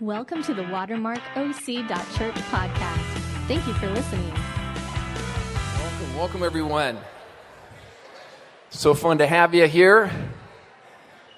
Welcome 0.00 0.42
to 0.42 0.54
the 0.54 0.62
WatermarkOC.Church 0.62 2.34
podcast. 2.34 2.98
Thank 3.46 3.64
you 3.64 3.72
for 3.74 3.88
listening. 3.90 4.34
Welcome, 5.78 6.16
welcome 6.16 6.42
everyone. 6.42 6.98
So 8.70 8.94
fun 8.94 9.18
to 9.18 9.26
have 9.28 9.54
you 9.54 9.68
here. 9.68 10.10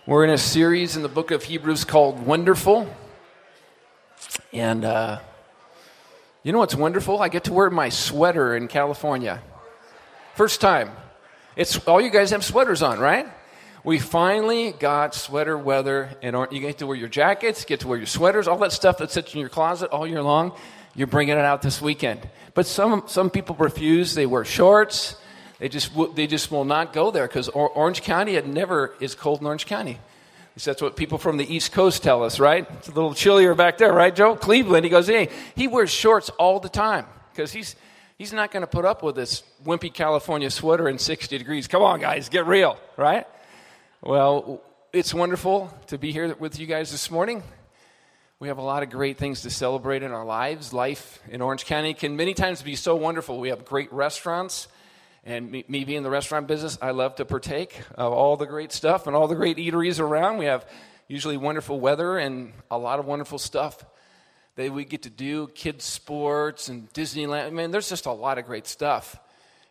We're 0.06 0.24
in 0.24 0.30
a 0.30 0.38
series 0.38 0.96
in 0.96 1.02
the 1.02 1.08
book 1.08 1.32
of 1.32 1.44
Hebrews 1.44 1.84
called 1.84 2.24
Wonderful. 2.24 2.88
And 4.54 4.86
uh, 4.86 5.18
you 6.42 6.52
know 6.52 6.58
what's 6.58 6.74
wonderful? 6.74 7.20
I 7.20 7.28
get 7.28 7.44
to 7.44 7.52
wear 7.52 7.68
my 7.68 7.90
sweater 7.90 8.56
in 8.56 8.68
California. 8.68 9.42
First 10.34 10.62
time. 10.62 10.92
It's 11.56 11.76
all 11.86 12.00
you 12.00 12.10
guys 12.10 12.30
have 12.30 12.42
sweaters 12.42 12.82
on, 12.82 13.00
right? 13.00 13.26
We 13.86 14.00
finally 14.00 14.72
got 14.72 15.14
sweater 15.14 15.56
weather, 15.56 16.10
and 16.20 16.34
you 16.50 16.58
get 16.58 16.78
to 16.78 16.88
wear 16.88 16.96
your 16.96 17.08
jackets, 17.08 17.64
get 17.64 17.80
to 17.80 17.86
wear 17.86 17.96
your 17.96 18.08
sweaters, 18.08 18.48
all 18.48 18.58
that 18.58 18.72
stuff 18.72 18.98
that 18.98 19.12
sits 19.12 19.32
in 19.32 19.38
your 19.38 19.48
closet 19.48 19.90
all 19.90 20.08
year 20.08 20.24
long. 20.24 20.50
You're 20.96 21.06
bringing 21.06 21.38
it 21.38 21.44
out 21.44 21.62
this 21.62 21.80
weekend. 21.80 22.28
But 22.54 22.66
some 22.66 23.04
some 23.06 23.30
people 23.30 23.54
refuse. 23.54 24.16
They 24.16 24.26
wear 24.26 24.44
shorts. 24.44 25.14
They 25.60 25.68
just 25.68 25.92
they 26.16 26.26
just 26.26 26.50
will 26.50 26.64
not 26.64 26.92
go 26.92 27.12
there 27.12 27.28
because 27.28 27.48
Orange 27.48 28.02
County 28.02 28.34
it 28.34 28.44
never 28.48 28.92
is 28.98 29.14
cold 29.14 29.40
in 29.40 29.46
Orange 29.46 29.66
County. 29.66 30.00
That's 30.56 30.82
what 30.82 30.96
people 30.96 31.18
from 31.18 31.36
the 31.36 31.54
East 31.54 31.70
Coast 31.70 32.02
tell 32.02 32.24
us, 32.24 32.40
right? 32.40 32.66
It's 32.78 32.88
a 32.88 32.92
little 32.92 33.14
chillier 33.14 33.54
back 33.54 33.78
there, 33.78 33.92
right, 33.92 34.12
Joe? 34.12 34.34
Cleveland. 34.34 34.84
He 34.84 34.90
goes, 34.90 35.06
hey, 35.06 35.28
he 35.54 35.68
wears 35.68 35.90
shorts 35.90 36.28
all 36.40 36.58
the 36.58 36.68
time 36.68 37.06
because 37.30 37.52
he's 37.52 37.76
he's 38.18 38.32
not 38.32 38.50
going 38.50 38.62
to 38.62 38.66
put 38.66 38.84
up 38.84 39.04
with 39.04 39.14
this 39.14 39.44
wimpy 39.64 39.94
California 39.94 40.50
sweater 40.50 40.88
in 40.88 40.98
60 40.98 41.38
degrees. 41.38 41.68
Come 41.68 41.84
on, 41.84 42.00
guys, 42.00 42.28
get 42.28 42.48
real, 42.48 42.78
right? 42.96 43.28
Well, 44.06 44.62
it's 44.92 45.12
wonderful 45.12 45.76
to 45.88 45.98
be 45.98 46.12
here 46.12 46.32
with 46.36 46.60
you 46.60 46.68
guys 46.68 46.92
this 46.92 47.10
morning. 47.10 47.42
We 48.38 48.46
have 48.46 48.58
a 48.58 48.62
lot 48.62 48.84
of 48.84 48.90
great 48.90 49.18
things 49.18 49.40
to 49.40 49.50
celebrate 49.50 50.04
in 50.04 50.12
our 50.12 50.24
lives. 50.24 50.72
Life 50.72 51.18
in 51.28 51.40
Orange 51.40 51.64
County 51.64 51.92
can 51.92 52.14
many 52.14 52.32
times 52.32 52.62
be 52.62 52.76
so 52.76 52.94
wonderful. 52.94 53.40
We 53.40 53.48
have 53.48 53.64
great 53.64 53.92
restaurants, 53.92 54.68
and 55.24 55.50
me, 55.50 55.64
me 55.66 55.82
being 55.82 55.96
in 55.96 56.02
the 56.04 56.10
restaurant 56.10 56.46
business, 56.46 56.78
I 56.80 56.92
love 56.92 57.16
to 57.16 57.24
partake 57.24 57.80
of 57.96 58.12
all 58.12 58.36
the 58.36 58.46
great 58.46 58.70
stuff 58.70 59.08
and 59.08 59.16
all 59.16 59.26
the 59.26 59.34
great 59.34 59.56
eateries 59.56 59.98
around. 59.98 60.38
We 60.38 60.44
have 60.44 60.64
usually 61.08 61.36
wonderful 61.36 61.80
weather 61.80 62.16
and 62.16 62.52
a 62.70 62.78
lot 62.78 63.00
of 63.00 63.06
wonderful 63.06 63.40
stuff 63.40 63.84
that 64.54 64.72
we 64.72 64.84
get 64.84 65.02
to 65.02 65.10
do 65.10 65.48
kids 65.48 65.84
sports 65.84 66.68
and 66.68 66.90
disneyland 66.92 67.46
i 67.46 67.50
mean 67.50 67.72
there's 67.72 67.88
just 67.90 68.06
a 68.06 68.12
lot 68.12 68.38
of 68.38 68.46
great 68.46 68.66
stuff 68.66 69.18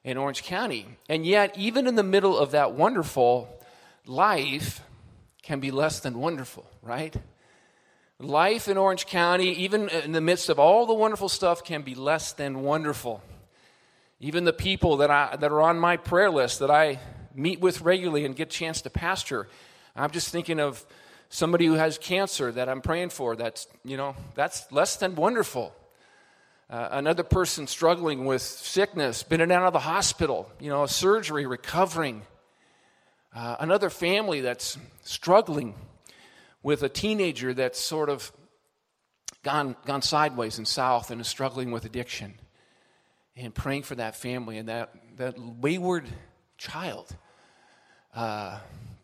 in 0.03 0.15
orange 0.15 0.43
county 0.43 0.85
and 1.09 1.25
yet 1.25 1.57
even 1.57 1.87
in 1.87 1.95
the 1.95 2.03
middle 2.03 2.37
of 2.37 2.51
that 2.51 2.73
wonderful 2.73 3.49
life 4.05 4.81
can 5.41 5.59
be 5.59 5.71
less 5.71 5.99
than 5.99 6.19
wonderful, 6.19 6.65
right? 6.81 7.15
Life 8.19 8.67
in 8.67 8.77
Orange 8.77 9.05
County, 9.05 9.51
even 9.63 9.89
in 9.89 10.11
the 10.11 10.21
midst 10.21 10.49
of 10.49 10.57
all 10.57 10.85
the 10.85 10.93
wonderful 10.93 11.29
stuff, 11.29 11.63
can 11.63 11.81
be 11.81 11.95
less 11.95 12.31
than 12.33 12.61
wonderful. 12.61 13.21
Even 14.19 14.45
the 14.45 14.53
people 14.53 14.97
that, 14.97 15.11
I, 15.11 15.35
that 15.35 15.51
are 15.51 15.61
on 15.61 15.77
my 15.77 15.97
prayer 15.97 16.31
list 16.31 16.59
that 16.59 16.71
I 16.71 16.99
meet 17.33 17.59
with 17.59 17.81
regularly 17.81 18.25
and 18.25 18.35
get 18.35 18.47
a 18.47 18.51
chance 18.51 18.81
to 18.83 18.89
pastor, 18.89 19.47
I'm 19.95 20.11
just 20.11 20.29
thinking 20.29 20.59
of 20.59 20.85
somebody 21.29 21.65
who 21.65 21.73
has 21.73 21.97
cancer 21.97 22.51
that 22.53 22.69
I'm 22.69 22.81
praying 22.81 23.09
for. 23.09 23.35
That's, 23.35 23.67
you 23.83 23.97
know, 23.97 24.15
that's 24.33 24.71
less 24.71 24.95
than 24.95 25.15
wonderful. 25.15 25.75
Uh, 26.69 26.87
another 26.91 27.23
person 27.23 27.67
struggling 27.67 28.25
with 28.25 28.41
sickness, 28.41 29.23
been 29.23 29.41
in 29.41 29.51
and 29.51 29.61
out 29.61 29.67
of 29.67 29.73
the 29.73 29.79
hospital, 29.79 30.49
you 30.59 30.69
know, 30.69 30.85
surgery, 30.85 31.45
recovering. 31.45 32.23
Uh, 33.35 33.57
another 33.59 33.89
family 33.89 34.39
that's 34.39 34.77
struggling 35.03 35.75
with 36.63 36.83
a 36.83 36.89
teenager 36.89 37.53
that's 37.53 37.77
sort 37.77 38.09
of 38.09 38.31
gone, 39.43 39.75
gone 39.85 40.01
sideways 40.01 40.57
and 40.57 40.65
south 40.65 41.11
and 41.11 41.19
is 41.19 41.27
struggling 41.27 41.69
with 41.71 41.83
addiction. 41.83 42.35
And 43.35 43.53
praying 43.53 43.83
for 43.83 43.95
that 43.95 44.15
family 44.15 44.57
and 44.57 44.69
that, 44.69 44.93
that 45.17 45.37
wayward 45.37 46.05
child. 46.57 47.13
Uh, 48.15 48.57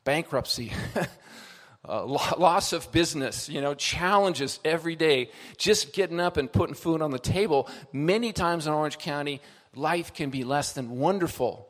bankruptcy, 0.05 0.71
uh, 1.87 2.05
loss 2.05 2.71
of 2.71 2.89
business, 2.93 3.49
you 3.49 3.59
know, 3.59 3.73
challenges 3.73 4.61
every 4.63 4.95
day. 4.95 5.29
Just 5.57 5.91
getting 5.91 6.21
up 6.21 6.37
and 6.37 6.49
putting 6.49 6.75
food 6.75 7.01
on 7.01 7.11
the 7.11 7.19
table. 7.19 7.69
Many 7.91 8.31
times 8.31 8.65
in 8.65 8.71
Orange 8.71 8.97
County, 8.97 9.41
life 9.75 10.13
can 10.13 10.29
be 10.29 10.45
less 10.45 10.71
than 10.71 10.91
wonderful. 10.91 11.67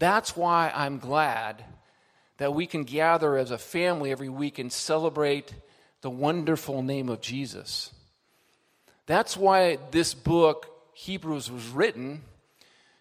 That's 0.00 0.36
why 0.36 0.72
I'm 0.74 0.98
glad 0.98 1.64
that 2.40 2.54
we 2.54 2.66
can 2.66 2.84
gather 2.84 3.36
as 3.36 3.50
a 3.50 3.58
family 3.58 4.10
every 4.10 4.30
week 4.30 4.58
and 4.58 4.72
celebrate 4.72 5.52
the 6.00 6.08
wonderful 6.08 6.82
name 6.82 7.10
of 7.10 7.20
Jesus. 7.20 7.92
That's 9.04 9.36
why 9.36 9.76
this 9.90 10.14
book, 10.14 10.66
Hebrews, 10.94 11.50
was 11.50 11.68
written 11.68 12.22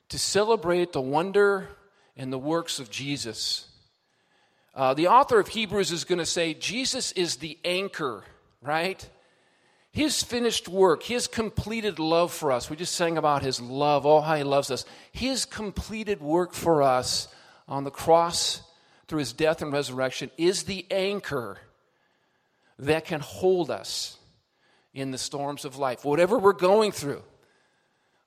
to 0.10 0.20
celebrate 0.20 0.92
the 0.92 1.00
wonder 1.00 1.70
and 2.18 2.34
the 2.34 2.38
works 2.38 2.80
of 2.80 2.92
Jesus. 2.92 3.70
Uh, 4.76 4.94
the 4.94 5.08
author 5.08 5.40
of 5.40 5.48
Hebrews 5.48 5.94
is 5.94 6.04
going 6.04 6.20
to 6.20 6.26
say 6.26 6.54
Jesus 6.54 7.14
is 7.14 7.38
the 7.38 7.58
anchor, 7.64 8.26
right? 8.62 9.10
His 9.94 10.22
finished 10.22 10.68
work, 10.68 11.02
his 11.02 11.28
completed 11.28 11.98
love 11.98 12.34
for 12.34 12.52
us. 12.52 12.70
We 12.70 12.76
just 12.76 12.94
sang 12.94 13.18
about 13.18 13.42
his 13.42 13.62
love, 13.62 14.06
oh, 14.06 14.20
how 14.20 14.36
he 14.36 14.44
loves 14.44 14.70
us. 14.70 14.84
His 15.14 15.46
completed 15.46 16.20
work 16.20 16.54
for 16.54 16.84
us 16.84 17.30
on 17.70 17.86
the 17.86 17.90
cross 17.90 18.64
through 19.10 19.20
his 19.20 19.34
death 19.34 19.62
and 19.62 19.74
resurrection 19.74 20.32
is 20.38 20.64
the 20.64 20.86
anchor 20.92 21.58
that 22.78 23.06
can 23.06 23.20
hold 23.20 23.70
us 23.70 24.18
in 24.94 25.12
the 25.12 25.18
storms 25.18 25.66
of 25.66 25.78
life. 25.78 26.06
Whatever 26.06 26.38
we're 26.38 26.54
going 26.54 26.92
through 26.92 27.24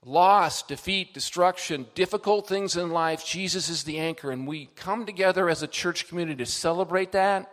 loss, 0.04 0.62
defeat, 0.62 1.14
destruction, 1.14 1.86
difficult 1.94 2.48
things 2.48 2.76
in 2.76 2.90
life 2.90 3.24
Jesus 3.24 3.68
is 3.68 3.84
the 3.84 3.98
anchor. 3.98 4.30
And 4.30 4.46
we 4.46 4.66
come 4.76 5.06
together 5.06 5.48
as 5.48 5.62
a 5.62 5.68
church 5.68 6.08
community 6.08 6.44
to 6.44 6.50
celebrate 6.50 7.12
that. 7.12 7.50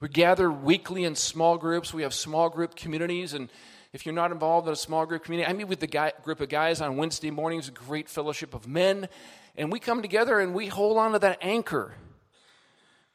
We 0.00 0.08
gather 0.08 0.50
weekly 0.50 1.04
in 1.04 1.16
small 1.16 1.58
groups. 1.58 1.92
We 1.92 2.02
have 2.02 2.14
small 2.14 2.50
group 2.50 2.76
communities. 2.76 3.32
And 3.32 3.48
if 3.92 4.06
you're 4.06 4.14
not 4.14 4.30
involved 4.30 4.68
in 4.68 4.72
a 4.72 4.76
small 4.76 5.06
group 5.06 5.24
community, 5.24 5.50
I 5.50 5.54
meet 5.54 5.64
with 5.64 5.80
the 5.80 5.86
guy, 5.88 6.12
group 6.22 6.40
of 6.40 6.48
guys 6.48 6.80
on 6.80 6.96
Wednesday 6.96 7.30
mornings, 7.30 7.68
a 7.68 7.72
great 7.72 8.08
fellowship 8.08 8.54
of 8.54 8.68
men. 8.68 9.08
And 9.56 9.72
we 9.72 9.80
come 9.80 10.02
together 10.02 10.38
and 10.38 10.54
we 10.54 10.68
hold 10.68 10.98
on 10.98 11.12
to 11.12 11.18
that 11.18 11.38
anchor 11.40 11.94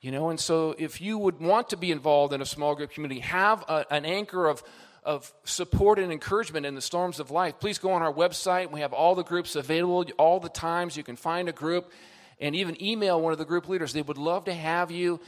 you 0.03 0.11
know, 0.11 0.29
and 0.29 0.37
so 0.37 0.75
if 0.77 0.99
you 0.99 1.17
would 1.17 1.39
want 1.39 1.69
to 1.69 1.77
be 1.77 1.89
involved 1.89 2.33
in 2.33 2.41
a 2.41 2.45
small 2.45 2.75
group 2.75 2.91
community, 2.91 3.21
have 3.21 3.63
a, 3.69 3.85
an 3.89 4.03
anchor 4.03 4.47
of, 4.47 4.61
of 5.01 5.31
support 5.45 5.97
and 5.97 6.11
encouragement 6.11 6.65
in 6.65 6.75
the 6.75 6.81
storms 6.81 7.21
of 7.21 7.31
life, 7.31 7.57
please 7.57 7.77
go 7.77 7.93
on 7.93 8.01
our 8.01 8.11
website. 8.11 8.69
We 8.69 8.81
have 8.81 8.91
all 8.91 9.15
the 9.15 9.23
groups 9.23 9.55
available, 9.55 10.05
all 10.17 10.41
the 10.41 10.49
times. 10.49 10.97
You 10.97 11.03
can 11.03 11.15
find 11.15 11.47
a 11.47 11.53
group 11.53 11.89
and 12.41 12.53
even 12.53 12.83
email 12.83 13.21
one 13.21 13.31
of 13.31 13.39
the 13.39 13.45
group 13.45 13.69
leaders. 13.69 13.93
They 13.93 14.01
would 14.01 14.17
love 14.17 14.43
to 14.45 14.53
have 14.53 14.91
you 14.91 15.21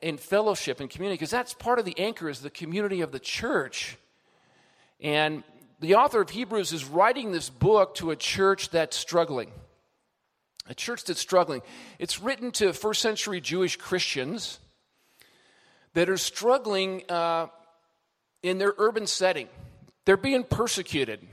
in 0.00 0.16
fellowship 0.16 0.80
and 0.80 0.88
community 0.88 1.16
because 1.16 1.30
that's 1.30 1.52
part 1.52 1.78
of 1.78 1.84
the 1.84 1.98
anchor 1.98 2.30
is 2.30 2.40
the 2.40 2.48
community 2.48 3.02
of 3.02 3.12
the 3.12 3.20
church. 3.20 3.98
And 5.02 5.44
the 5.80 5.96
author 5.96 6.22
of 6.22 6.30
Hebrews 6.30 6.72
is 6.72 6.86
writing 6.86 7.30
this 7.30 7.50
book 7.50 7.94
to 7.96 8.10
a 8.10 8.16
church 8.16 8.70
that's 8.70 8.96
struggling 8.96 9.50
a 10.66 10.74
church 10.74 11.04
that's 11.04 11.20
struggling. 11.20 11.62
It's 11.98 12.20
written 12.20 12.50
to 12.52 12.72
first 12.72 13.02
century 13.02 13.40
Jewish 13.40 13.76
Christians 13.76 14.58
that 15.94 16.08
are 16.08 16.16
struggling 16.16 17.02
uh, 17.08 17.46
in 18.42 18.58
their 18.58 18.74
urban 18.78 19.06
setting. 19.06 19.48
They're 20.04 20.16
being 20.16 20.44
persecuted, 20.44 21.26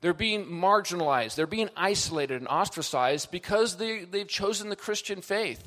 they're 0.00 0.14
being 0.14 0.46
marginalized, 0.46 1.34
they're 1.34 1.46
being 1.46 1.70
isolated 1.76 2.36
and 2.36 2.48
ostracized 2.48 3.30
because 3.30 3.76
they, 3.76 4.04
they've 4.04 4.28
chosen 4.28 4.68
the 4.68 4.76
Christian 4.76 5.20
faith. 5.20 5.66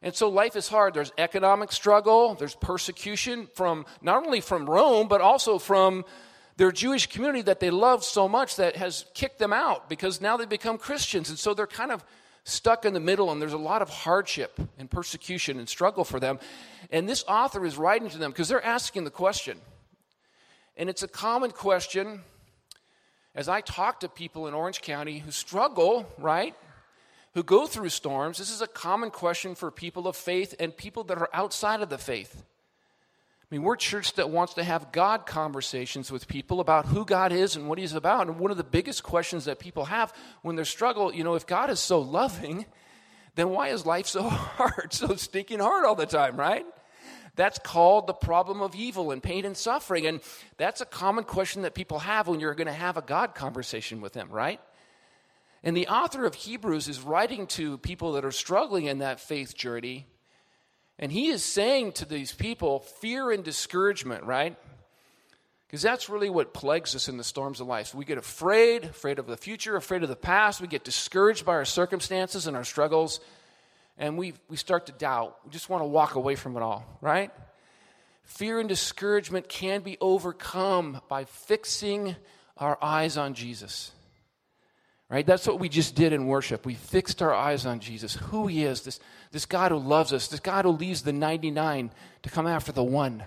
And 0.00 0.14
so 0.14 0.28
life 0.28 0.54
is 0.54 0.68
hard. 0.68 0.92
There's 0.92 1.12
economic 1.16 1.72
struggle, 1.72 2.34
there's 2.34 2.54
persecution 2.54 3.48
from 3.54 3.86
not 4.02 4.24
only 4.24 4.40
from 4.40 4.66
Rome, 4.66 5.08
but 5.08 5.20
also 5.20 5.58
from 5.58 6.04
their 6.56 6.70
Jewish 6.70 7.06
community 7.08 7.42
that 7.42 7.60
they 7.60 7.70
love 7.70 8.04
so 8.04 8.28
much 8.28 8.56
that 8.56 8.76
has 8.76 9.06
kicked 9.14 9.38
them 9.38 9.52
out 9.52 9.88
because 9.88 10.20
now 10.20 10.36
they 10.36 10.46
become 10.46 10.78
Christians. 10.78 11.28
And 11.28 11.38
so 11.38 11.52
they're 11.52 11.66
kind 11.66 11.90
of 11.90 12.04
stuck 12.44 12.84
in 12.84 12.92
the 12.92 13.00
middle, 13.00 13.32
and 13.32 13.40
there's 13.40 13.54
a 13.54 13.58
lot 13.58 13.82
of 13.82 13.88
hardship 13.88 14.60
and 14.78 14.90
persecution 14.90 15.58
and 15.58 15.68
struggle 15.68 16.04
for 16.04 16.20
them. 16.20 16.38
And 16.90 17.08
this 17.08 17.24
author 17.26 17.64
is 17.64 17.76
writing 17.76 18.10
to 18.10 18.18
them 18.18 18.30
because 18.30 18.48
they're 18.48 18.64
asking 18.64 19.04
the 19.04 19.10
question. 19.10 19.58
And 20.76 20.88
it's 20.88 21.02
a 21.02 21.08
common 21.08 21.50
question 21.50 22.22
as 23.34 23.48
I 23.48 23.60
talk 23.60 24.00
to 24.00 24.08
people 24.08 24.46
in 24.46 24.54
Orange 24.54 24.80
County 24.80 25.18
who 25.18 25.30
struggle, 25.30 26.06
right? 26.18 26.54
Who 27.32 27.42
go 27.42 27.66
through 27.66 27.88
storms. 27.88 28.38
This 28.38 28.50
is 28.50 28.60
a 28.60 28.66
common 28.68 29.10
question 29.10 29.54
for 29.54 29.70
people 29.70 30.06
of 30.06 30.14
faith 30.14 30.54
and 30.60 30.76
people 30.76 31.02
that 31.04 31.18
are 31.18 31.30
outside 31.32 31.80
of 31.80 31.88
the 31.88 31.98
faith. 31.98 32.44
I 33.50 33.54
mean, 33.54 33.62
we're 33.62 33.74
a 33.74 33.78
church 33.78 34.14
that 34.14 34.30
wants 34.30 34.54
to 34.54 34.64
have 34.64 34.90
God 34.90 35.26
conversations 35.26 36.10
with 36.10 36.26
people 36.26 36.60
about 36.60 36.86
who 36.86 37.04
God 37.04 37.30
is 37.30 37.56
and 37.56 37.68
what 37.68 37.78
He's 37.78 37.92
about. 37.92 38.26
And 38.26 38.38
one 38.38 38.50
of 38.50 38.56
the 38.56 38.64
biggest 38.64 39.02
questions 39.02 39.44
that 39.44 39.58
people 39.58 39.84
have 39.84 40.12
when 40.42 40.56
they 40.56 40.64
struggle, 40.64 41.14
you 41.14 41.24
know, 41.24 41.34
if 41.34 41.46
God 41.46 41.68
is 41.68 41.78
so 41.78 42.00
loving, 42.00 42.64
then 43.34 43.50
why 43.50 43.68
is 43.68 43.84
life 43.84 44.06
so 44.06 44.22
hard, 44.28 44.92
so 44.92 45.14
stinking 45.16 45.60
hard 45.60 45.84
all 45.84 45.94
the 45.94 46.06
time, 46.06 46.36
right? 46.36 46.64
That's 47.36 47.58
called 47.58 48.06
the 48.06 48.14
problem 48.14 48.62
of 48.62 48.74
evil 48.74 49.10
and 49.10 49.22
pain 49.22 49.44
and 49.44 49.56
suffering. 49.56 50.06
And 50.06 50.20
that's 50.56 50.80
a 50.80 50.86
common 50.86 51.24
question 51.24 51.62
that 51.62 51.74
people 51.74 51.98
have 51.98 52.28
when 52.28 52.40
you're 52.40 52.54
going 52.54 52.68
to 52.68 52.72
have 52.72 52.96
a 52.96 53.02
God 53.02 53.34
conversation 53.34 54.00
with 54.00 54.12
them, 54.12 54.30
right? 54.30 54.60
And 55.62 55.76
the 55.76 55.88
author 55.88 56.24
of 56.26 56.34
Hebrews 56.34 56.88
is 56.88 57.00
writing 57.00 57.46
to 57.48 57.78
people 57.78 58.12
that 58.12 58.24
are 58.24 58.32
struggling 58.32 58.84
in 58.84 58.98
that 58.98 59.18
faith 59.18 59.56
journey. 59.56 60.06
And 60.98 61.10
he 61.10 61.28
is 61.28 61.42
saying 61.42 61.92
to 61.92 62.04
these 62.04 62.32
people, 62.32 62.80
fear 62.80 63.30
and 63.30 63.42
discouragement, 63.42 64.24
right? 64.24 64.56
Because 65.66 65.82
that's 65.82 66.08
really 66.08 66.30
what 66.30 66.54
plagues 66.54 66.94
us 66.94 67.08
in 67.08 67.16
the 67.16 67.24
storms 67.24 67.60
of 67.60 67.66
life. 67.66 67.94
We 67.94 68.04
get 68.04 68.16
afraid, 68.16 68.84
afraid 68.84 69.18
of 69.18 69.26
the 69.26 69.36
future, 69.36 69.74
afraid 69.74 70.04
of 70.04 70.08
the 70.08 70.14
past. 70.14 70.60
We 70.60 70.68
get 70.68 70.84
discouraged 70.84 71.44
by 71.44 71.54
our 71.54 71.64
circumstances 71.64 72.46
and 72.46 72.56
our 72.56 72.62
struggles. 72.62 73.18
And 73.98 74.16
we, 74.16 74.34
we 74.48 74.56
start 74.56 74.86
to 74.86 74.92
doubt. 74.92 75.36
We 75.44 75.50
just 75.50 75.68
want 75.68 75.82
to 75.82 75.86
walk 75.86 76.14
away 76.14 76.36
from 76.36 76.56
it 76.56 76.62
all, 76.62 76.84
right? 77.00 77.32
Fear 78.22 78.60
and 78.60 78.68
discouragement 78.68 79.48
can 79.48 79.82
be 79.82 79.98
overcome 80.00 81.00
by 81.08 81.24
fixing 81.24 82.14
our 82.56 82.78
eyes 82.80 83.16
on 83.16 83.34
Jesus. 83.34 83.90
Right? 85.14 85.24
That's 85.24 85.46
what 85.46 85.60
we 85.60 85.68
just 85.68 85.94
did 85.94 86.12
in 86.12 86.26
worship. 86.26 86.66
We 86.66 86.74
fixed 86.74 87.22
our 87.22 87.32
eyes 87.32 87.66
on 87.66 87.78
Jesus, 87.78 88.16
who 88.16 88.48
he 88.48 88.64
is, 88.64 88.80
this, 88.80 88.98
this 89.30 89.46
God 89.46 89.70
who 89.70 89.78
loves 89.78 90.12
us, 90.12 90.26
this 90.26 90.40
God 90.40 90.64
who 90.64 90.72
leaves 90.72 91.02
the 91.02 91.12
99 91.12 91.92
to 92.24 92.30
come 92.30 92.48
after 92.48 92.72
the 92.72 92.82
one 92.82 93.22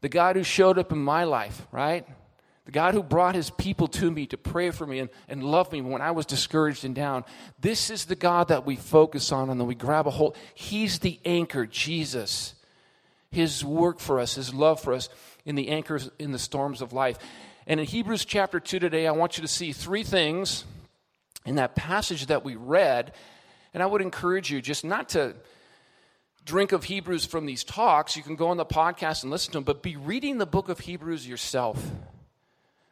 the 0.00 0.08
God 0.08 0.36
who 0.36 0.42
showed 0.42 0.78
up 0.78 0.90
in 0.90 0.98
my 0.98 1.24
life, 1.24 1.66
right? 1.72 2.06
The 2.64 2.72
God 2.72 2.94
who 2.94 3.02
brought 3.02 3.34
his 3.34 3.50
people 3.50 3.86
to 3.88 4.10
me 4.10 4.24
to 4.28 4.38
pray 4.38 4.70
for 4.70 4.86
me 4.86 5.00
and, 5.00 5.10
and 5.28 5.44
love 5.44 5.70
me 5.72 5.82
when 5.82 6.00
I 6.00 6.12
was 6.12 6.24
discouraged 6.24 6.86
and 6.86 6.94
down. 6.94 7.26
This 7.60 7.90
is 7.90 8.06
the 8.06 8.14
God 8.14 8.48
that 8.48 8.64
we 8.64 8.76
focus 8.76 9.30
on 9.30 9.50
and 9.50 9.60
that 9.60 9.64
we 9.64 9.74
grab 9.74 10.06
a 10.06 10.10
hold. 10.10 10.38
He's 10.54 11.00
the 11.00 11.20
anchor, 11.26 11.66
Jesus. 11.66 12.54
His 13.30 13.62
work 13.62 14.00
for 14.00 14.20
us, 14.20 14.36
his 14.36 14.54
love 14.54 14.80
for 14.80 14.94
us 14.94 15.10
in 15.44 15.54
the 15.54 15.68
anchors 15.68 16.10
in 16.18 16.32
the 16.32 16.38
storms 16.38 16.80
of 16.80 16.94
life. 16.94 17.18
And 17.66 17.78
in 17.78 17.84
Hebrews 17.84 18.24
chapter 18.24 18.58
2 18.58 18.78
today, 18.78 19.06
I 19.06 19.12
want 19.12 19.36
you 19.36 19.42
to 19.42 19.48
see 19.48 19.72
three 19.72 20.04
things 20.04 20.64
in 21.48 21.54
that 21.54 21.74
passage 21.74 22.26
that 22.26 22.44
we 22.44 22.56
read. 22.56 23.12
And 23.72 23.82
I 23.82 23.86
would 23.86 24.02
encourage 24.02 24.50
you 24.50 24.60
just 24.60 24.84
not 24.84 25.08
to 25.10 25.34
drink 26.44 26.72
of 26.72 26.84
Hebrews 26.84 27.24
from 27.24 27.46
these 27.46 27.64
talks, 27.64 28.16
you 28.16 28.22
can 28.22 28.36
go 28.36 28.48
on 28.48 28.58
the 28.58 28.66
podcast 28.66 29.22
and 29.22 29.30
listen 29.30 29.52
to 29.52 29.58
them, 29.58 29.64
but 29.64 29.82
be 29.82 29.96
reading 29.96 30.38
the 30.38 30.46
book 30.46 30.68
of 30.68 30.80
Hebrews 30.80 31.26
yourself. 31.26 31.82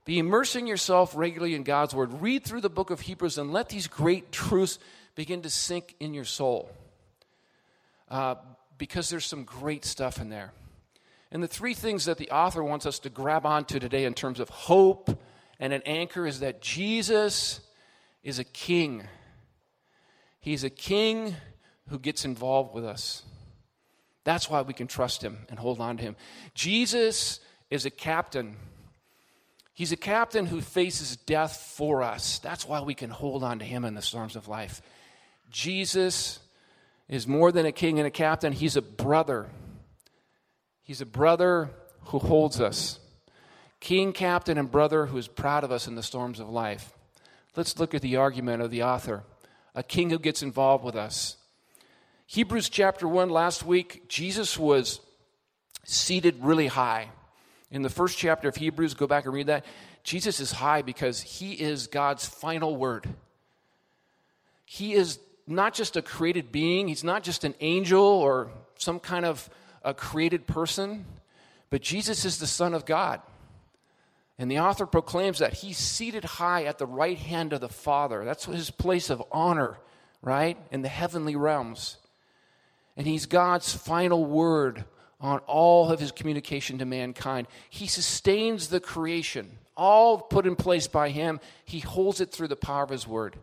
Be 0.04 0.18
immersing 0.18 0.66
yourself 0.66 1.14
regularly 1.16 1.54
in 1.54 1.64
God's 1.64 1.94
Word. 1.94 2.20
Read 2.20 2.44
through 2.44 2.60
the 2.62 2.70
book 2.70 2.90
of 2.90 3.00
Hebrews 3.00 3.38
and 3.38 3.52
let 3.52 3.68
these 3.68 3.86
great 3.86 4.32
truths 4.32 4.78
begin 5.14 5.42
to 5.42 5.50
sink 5.50 5.94
in 6.00 6.14
your 6.14 6.24
soul. 6.24 6.70
Uh, 8.08 8.36
because 8.78 9.10
there's 9.10 9.26
some 9.26 9.44
great 9.44 9.84
stuff 9.84 10.20
in 10.20 10.28
there. 10.28 10.52
And 11.32 11.42
the 11.42 11.48
three 11.48 11.74
things 11.74 12.04
that 12.04 12.18
the 12.18 12.30
author 12.30 12.62
wants 12.62 12.86
us 12.86 12.98
to 13.00 13.10
grab 13.10 13.44
onto 13.44 13.78
today 13.78 14.04
in 14.04 14.14
terms 14.14 14.38
of 14.38 14.48
hope 14.48 15.18
and 15.58 15.72
an 15.72 15.82
anchor 15.86 16.26
is 16.26 16.40
that 16.40 16.60
Jesus 16.60 17.60
is 18.26 18.40
a 18.40 18.44
king. 18.44 19.04
He's 20.40 20.64
a 20.64 20.70
king 20.70 21.36
who 21.88 22.00
gets 22.00 22.24
involved 22.24 22.74
with 22.74 22.84
us. 22.84 23.22
That's 24.24 24.50
why 24.50 24.62
we 24.62 24.74
can 24.74 24.88
trust 24.88 25.22
him 25.22 25.46
and 25.48 25.60
hold 25.60 25.80
on 25.80 25.96
to 25.98 26.02
him. 26.02 26.16
Jesus 26.52 27.38
is 27.70 27.86
a 27.86 27.90
captain. 27.90 28.56
He's 29.74 29.92
a 29.92 29.96
captain 29.96 30.44
who 30.44 30.60
faces 30.60 31.16
death 31.16 31.72
for 31.76 32.02
us. 32.02 32.40
That's 32.40 32.66
why 32.66 32.80
we 32.80 32.94
can 32.94 33.10
hold 33.10 33.44
on 33.44 33.60
to 33.60 33.64
him 33.64 33.84
in 33.84 33.94
the 33.94 34.02
storms 34.02 34.34
of 34.34 34.48
life. 34.48 34.82
Jesus 35.48 36.40
is 37.08 37.28
more 37.28 37.52
than 37.52 37.64
a 37.64 37.70
king 37.70 38.00
and 38.00 38.08
a 38.08 38.10
captain, 38.10 38.52
he's 38.52 38.76
a 38.76 38.82
brother. 38.82 39.46
He's 40.82 41.00
a 41.00 41.06
brother 41.06 41.70
who 42.06 42.18
holds 42.18 42.60
us. 42.60 42.98
King, 43.78 44.12
captain, 44.12 44.58
and 44.58 44.68
brother 44.68 45.06
who 45.06 45.16
is 45.16 45.28
proud 45.28 45.62
of 45.62 45.70
us 45.70 45.86
in 45.86 45.94
the 45.94 46.02
storms 46.02 46.40
of 46.40 46.48
life. 46.48 46.95
Let's 47.56 47.78
look 47.78 47.94
at 47.94 48.02
the 48.02 48.16
argument 48.16 48.62
of 48.62 48.70
the 48.70 48.82
author 48.82 49.24
a 49.74 49.82
king 49.82 50.08
who 50.08 50.18
gets 50.18 50.42
involved 50.42 50.84
with 50.84 50.96
us. 50.96 51.36
Hebrews 52.26 52.70
chapter 52.70 53.06
1, 53.06 53.28
last 53.28 53.64
week, 53.64 54.08
Jesus 54.08 54.58
was 54.58 55.00
seated 55.84 56.36
really 56.40 56.66
high. 56.66 57.10
In 57.70 57.82
the 57.82 57.90
first 57.90 58.16
chapter 58.16 58.48
of 58.48 58.56
Hebrews, 58.56 58.94
go 58.94 59.06
back 59.06 59.26
and 59.26 59.34
read 59.34 59.48
that. 59.48 59.66
Jesus 60.02 60.40
is 60.40 60.50
high 60.50 60.80
because 60.80 61.20
he 61.20 61.52
is 61.52 61.88
God's 61.88 62.24
final 62.24 62.74
word. 62.74 63.06
He 64.64 64.94
is 64.94 65.18
not 65.46 65.74
just 65.74 65.96
a 65.96 66.02
created 66.02 66.50
being, 66.50 66.88
he's 66.88 67.04
not 67.04 67.22
just 67.22 67.44
an 67.44 67.54
angel 67.60 68.02
or 68.02 68.50
some 68.78 68.98
kind 68.98 69.26
of 69.26 69.48
a 69.84 69.92
created 69.92 70.46
person, 70.46 71.04
but 71.68 71.82
Jesus 71.82 72.24
is 72.24 72.38
the 72.38 72.46
Son 72.46 72.72
of 72.72 72.86
God. 72.86 73.20
And 74.38 74.50
the 74.50 74.58
author 74.58 74.86
proclaims 74.86 75.38
that 75.38 75.54
he's 75.54 75.78
seated 75.78 76.24
high 76.24 76.64
at 76.64 76.78
the 76.78 76.86
right 76.86 77.18
hand 77.18 77.52
of 77.52 77.60
the 77.60 77.68
Father. 77.68 78.24
That's 78.24 78.44
his 78.44 78.70
place 78.70 79.08
of 79.08 79.22
honor, 79.32 79.78
right? 80.20 80.58
In 80.70 80.82
the 80.82 80.88
heavenly 80.88 81.36
realms 81.36 81.96
and 82.96 83.06
he's 83.06 83.26
God's 83.26 83.74
final 83.74 84.24
word 84.24 84.84
on 85.20 85.38
all 85.40 85.90
of 85.90 86.00
his 86.00 86.12
communication 86.12 86.78
to 86.78 86.84
mankind. 86.84 87.46
He 87.68 87.86
sustains 87.86 88.68
the 88.68 88.80
creation, 88.80 89.58
all 89.76 90.18
put 90.18 90.46
in 90.46 90.56
place 90.56 90.86
by 90.86 91.10
him. 91.10 91.40
He 91.64 91.80
holds 91.80 92.20
it 92.20 92.32
through 92.32 92.48
the 92.48 92.56
power 92.56 92.84
of 92.84 92.90
his 92.90 93.06
word. 93.06 93.36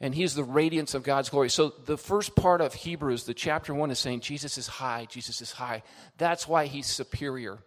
And 0.00 0.14
he 0.14 0.22
is 0.22 0.34
the 0.34 0.44
radiance 0.44 0.94
of 0.94 1.02
God's 1.02 1.28
glory. 1.28 1.48
So, 1.48 1.68
the 1.68 1.96
first 1.96 2.34
part 2.34 2.60
of 2.60 2.74
Hebrews, 2.74 3.24
the 3.24 3.32
chapter 3.32 3.72
one, 3.72 3.90
is 3.90 3.98
saying 3.98 4.20
Jesus 4.20 4.58
is 4.58 4.66
high, 4.66 5.06
Jesus 5.08 5.40
is 5.40 5.52
high. 5.52 5.82
That's 6.18 6.48
why 6.48 6.66
he's 6.66 6.86
superior. 6.86 7.58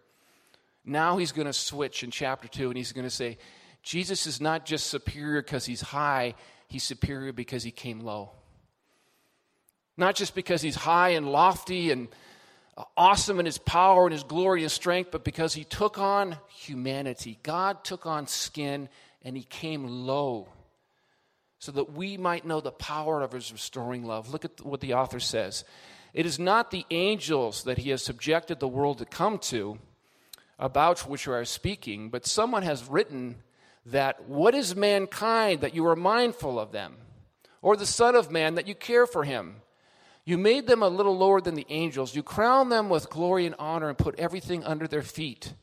Now 0.88 1.18
he's 1.18 1.32
going 1.32 1.46
to 1.46 1.52
switch 1.52 2.02
in 2.02 2.10
chapter 2.10 2.48
two, 2.48 2.68
and 2.68 2.76
he's 2.76 2.92
going 2.92 3.06
to 3.06 3.10
say, 3.10 3.38
Jesus 3.82 4.26
is 4.26 4.40
not 4.40 4.64
just 4.64 4.86
superior 4.86 5.42
because 5.42 5.66
he's 5.66 5.80
high, 5.80 6.34
he's 6.66 6.82
superior 6.82 7.32
because 7.32 7.62
he 7.62 7.70
came 7.70 8.00
low. 8.00 8.30
Not 9.96 10.14
just 10.14 10.34
because 10.34 10.62
he's 10.62 10.76
high 10.76 11.10
and 11.10 11.30
lofty 11.30 11.90
and 11.90 12.08
awesome 12.96 13.40
in 13.40 13.46
his 13.46 13.58
power 13.58 14.04
and 14.04 14.12
his 14.12 14.22
glory 14.22 14.62
and 14.62 14.70
strength, 14.70 15.10
but 15.10 15.24
because 15.24 15.52
he 15.52 15.64
took 15.64 15.98
on 15.98 16.36
humanity. 16.48 17.38
God 17.42 17.84
took 17.84 18.06
on 18.06 18.26
skin 18.26 18.88
and 19.22 19.36
he 19.36 19.42
came 19.42 19.84
low 19.84 20.48
so 21.58 21.72
that 21.72 21.92
we 21.92 22.16
might 22.16 22.46
know 22.46 22.60
the 22.60 22.70
power 22.70 23.20
of 23.20 23.32
his 23.32 23.52
restoring 23.52 24.04
love. 24.04 24.30
Look 24.30 24.44
at 24.44 24.64
what 24.64 24.80
the 24.80 24.94
author 24.94 25.20
says. 25.20 25.64
It 26.14 26.24
is 26.24 26.38
not 26.38 26.70
the 26.70 26.86
angels 26.90 27.64
that 27.64 27.78
he 27.78 27.90
has 27.90 28.02
subjected 28.02 28.60
the 28.60 28.68
world 28.68 28.98
to 28.98 29.04
come 29.04 29.38
to, 29.38 29.78
about 30.58 31.00
which 31.00 31.26
we 31.26 31.34
are 31.34 31.44
speaking, 31.44 32.10
but 32.10 32.26
someone 32.26 32.62
has 32.62 32.88
written 32.88 33.36
that 33.86 34.28
what 34.28 34.54
is 34.54 34.74
mankind 34.74 35.60
that 35.60 35.74
you 35.74 35.86
are 35.86 35.96
mindful 35.96 36.58
of 36.58 36.72
them, 36.72 36.96
or 37.62 37.76
the 37.76 37.86
Son 37.86 38.14
of 38.14 38.30
Man 38.30 38.56
that 38.56 38.66
you 38.66 38.74
care 38.74 39.06
for 39.06 39.24
him? 39.24 39.62
You 40.24 40.36
made 40.36 40.66
them 40.66 40.82
a 40.82 40.88
little 40.88 41.16
lower 41.16 41.40
than 41.40 41.54
the 41.54 41.66
angels. 41.70 42.14
You 42.14 42.22
crowned 42.22 42.70
them 42.70 42.90
with 42.90 43.08
glory 43.08 43.46
and 43.46 43.54
honor 43.58 43.88
and 43.88 43.96
put 43.96 44.18
everything 44.18 44.62
under 44.62 44.86
their 44.86 45.02
feet. 45.02 45.54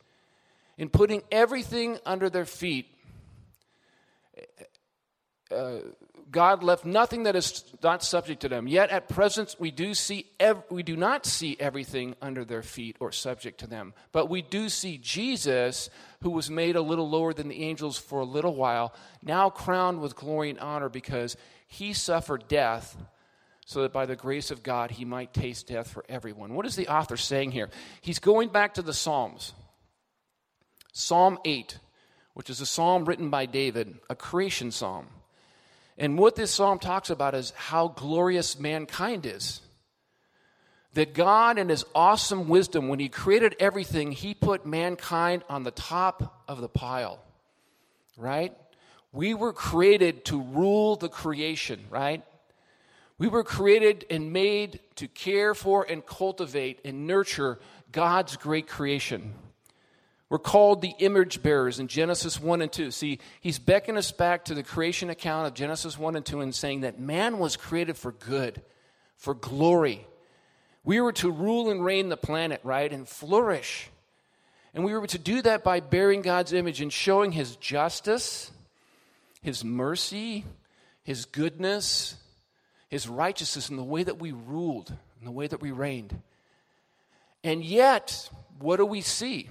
In 0.76 0.88
putting 0.88 1.22
everything 1.30 1.98
under 2.04 2.28
their 2.28 2.44
feet, 2.44 2.92
uh, 5.50 5.76
God 6.30 6.64
left 6.64 6.84
nothing 6.84 7.22
that 7.24 7.36
is 7.36 7.64
not 7.82 8.02
subject 8.02 8.40
to 8.42 8.48
them. 8.48 8.66
Yet 8.66 8.90
at 8.90 9.08
present 9.08 9.54
we 9.58 9.70
do 9.70 9.94
see 9.94 10.26
ev- 10.40 10.64
we 10.70 10.82
do 10.82 10.96
not 10.96 11.24
see 11.24 11.56
everything 11.60 12.16
under 12.20 12.44
their 12.44 12.62
feet 12.62 12.96
or 12.98 13.12
subject 13.12 13.60
to 13.60 13.66
them. 13.66 13.94
But 14.12 14.28
we 14.28 14.42
do 14.42 14.68
see 14.68 14.98
Jesus, 14.98 15.88
who 16.22 16.30
was 16.30 16.50
made 16.50 16.74
a 16.74 16.82
little 16.82 17.08
lower 17.08 17.32
than 17.32 17.48
the 17.48 17.62
angels 17.62 17.96
for 17.96 18.20
a 18.20 18.24
little 18.24 18.54
while, 18.54 18.92
now 19.22 19.50
crowned 19.50 20.00
with 20.00 20.16
glory 20.16 20.50
and 20.50 20.58
honor 20.58 20.88
because 20.88 21.36
he 21.68 21.92
suffered 21.92 22.48
death 22.48 22.96
so 23.64 23.82
that 23.82 23.92
by 23.92 24.06
the 24.06 24.16
grace 24.16 24.50
of 24.50 24.62
God 24.62 24.92
he 24.92 25.04
might 25.04 25.32
taste 25.32 25.68
death 25.68 25.88
for 25.88 26.04
everyone. 26.08 26.54
What 26.54 26.66
is 26.66 26.76
the 26.76 26.88
author 26.88 27.16
saying 27.16 27.52
here? 27.52 27.68
He's 28.00 28.18
going 28.20 28.48
back 28.48 28.74
to 28.74 28.82
the 28.82 28.94
Psalms. 28.94 29.52
Psalm 30.92 31.38
8, 31.44 31.78
which 32.34 32.48
is 32.48 32.60
a 32.60 32.66
psalm 32.66 33.04
written 33.04 33.28
by 33.28 33.44
David, 33.44 33.98
a 34.08 34.14
creation 34.14 34.70
psalm. 34.70 35.08
And 35.98 36.18
what 36.18 36.36
this 36.36 36.50
psalm 36.50 36.78
talks 36.78 37.10
about 37.10 37.34
is 37.34 37.52
how 37.56 37.88
glorious 37.88 38.58
mankind 38.58 39.24
is. 39.24 39.60
That 40.94 41.14
God, 41.14 41.58
in 41.58 41.68
his 41.68 41.84
awesome 41.94 42.48
wisdom, 42.48 42.88
when 42.88 42.98
he 42.98 43.08
created 43.08 43.54
everything, 43.60 44.12
he 44.12 44.34
put 44.34 44.64
mankind 44.64 45.44
on 45.48 45.62
the 45.62 45.70
top 45.70 46.44
of 46.48 46.60
the 46.60 46.68
pile, 46.68 47.20
right? 48.16 48.54
We 49.12 49.34
were 49.34 49.52
created 49.52 50.24
to 50.26 50.40
rule 50.40 50.96
the 50.96 51.08
creation, 51.08 51.84
right? 51.90 52.22
We 53.18 53.28
were 53.28 53.44
created 53.44 54.04
and 54.10 54.32
made 54.32 54.80
to 54.96 55.08
care 55.08 55.54
for 55.54 55.84
and 55.88 56.04
cultivate 56.04 56.80
and 56.84 57.06
nurture 57.06 57.58
God's 57.92 58.36
great 58.36 58.66
creation. 58.66 59.34
We're 60.28 60.38
called 60.38 60.82
the 60.82 60.94
image 60.98 61.42
bearers 61.42 61.78
in 61.78 61.86
Genesis 61.86 62.40
1 62.40 62.62
and 62.62 62.72
2. 62.72 62.90
See, 62.90 63.20
he's 63.40 63.60
beckoning 63.60 63.98
us 63.98 64.10
back 64.10 64.44
to 64.46 64.54
the 64.54 64.64
creation 64.64 65.08
account 65.08 65.46
of 65.46 65.54
Genesis 65.54 65.96
1 65.96 66.16
and 66.16 66.26
2 66.26 66.40
and 66.40 66.54
saying 66.54 66.80
that 66.80 66.98
man 66.98 67.38
was 67.38 67.56
created 67.56 67.96
for 67.96 68.10
good, 68.10 68.60
for 69.16 69.34
glory. 69.34 70.04
We 70.82 71.00
were 71.00 71.12
to 71.12 71.30
rule 71.30 71.70
and 71.70 71.84
reign 71.84 72.08
the 72.08 72.16
planet, 72.16 72.60
right? 72.64 72.92
And 72.92 73.08
flourish. 73.08 73.88
And 74.74 74.84
we 74.84 74.94
were 74.94 75.06
to 75.06 75.18
do 75.18 75.42
that 75.42 75.62
by 75.62 75.80
bearing 75.80 76.22
God's 76.22 76.52
image 76.52 76.80
and 76.80 76.92
showing 76.92 77.32
His 77.32 77.54
justice, 77.56 78.50
His 79.42 79.64
mercy, 79.64 80.44
His 81.04 81.24
goodness, 81.24 82.16
His 82.88 83.08
righteousness 83.08 83.70
in 83.70 83.76
the 83.76 83.84
way 83.84 84.02
that 84.02 84.18
we 84.18 84.32
ruled, 84.32 84.92
in 85.20 85.24
the 85.24 85.30
way 85.30 85.46
that 85.46 85.62
we 85.62 85.70
reigned. 85.70 86.20
And 87.44 87.64
yet, 87.64 88.28
what 88.58 88.76
do 88.76 88.86
we 88.86 89.02
see? 89.02 89.48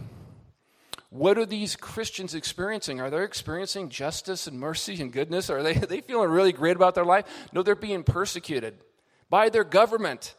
What 1.15 1.37
are 1.37 1.45
these 1.45 1.77
Christians 1.77 2.35
experiencing? 2.35 2.99
Are 2.99 3.09
they 3.09 3.23
experiencing 3.23 3.87
justice 3.87 4.47
and 4.47 4.59
mercy 4.59 5.01
and 5.01 5.13
goodness? 5.13 5.49
Are 5.49 5.63
they, 5.63 5.75
are 5.81 5.85
they 5.85 6.01
feeling 6.01 6.29
really 6.29 6.51
great 6.51 6.75
about 6.75 6.93
their 6.93 7.05
life? 7.05 7.25
No, 7.53 7.63
they're 7.63 7.73
being 7.73 8.03
persecuted 8.03 8.75
by 9.29 9.47
their 9.47 9.63
government. 9.63 10.35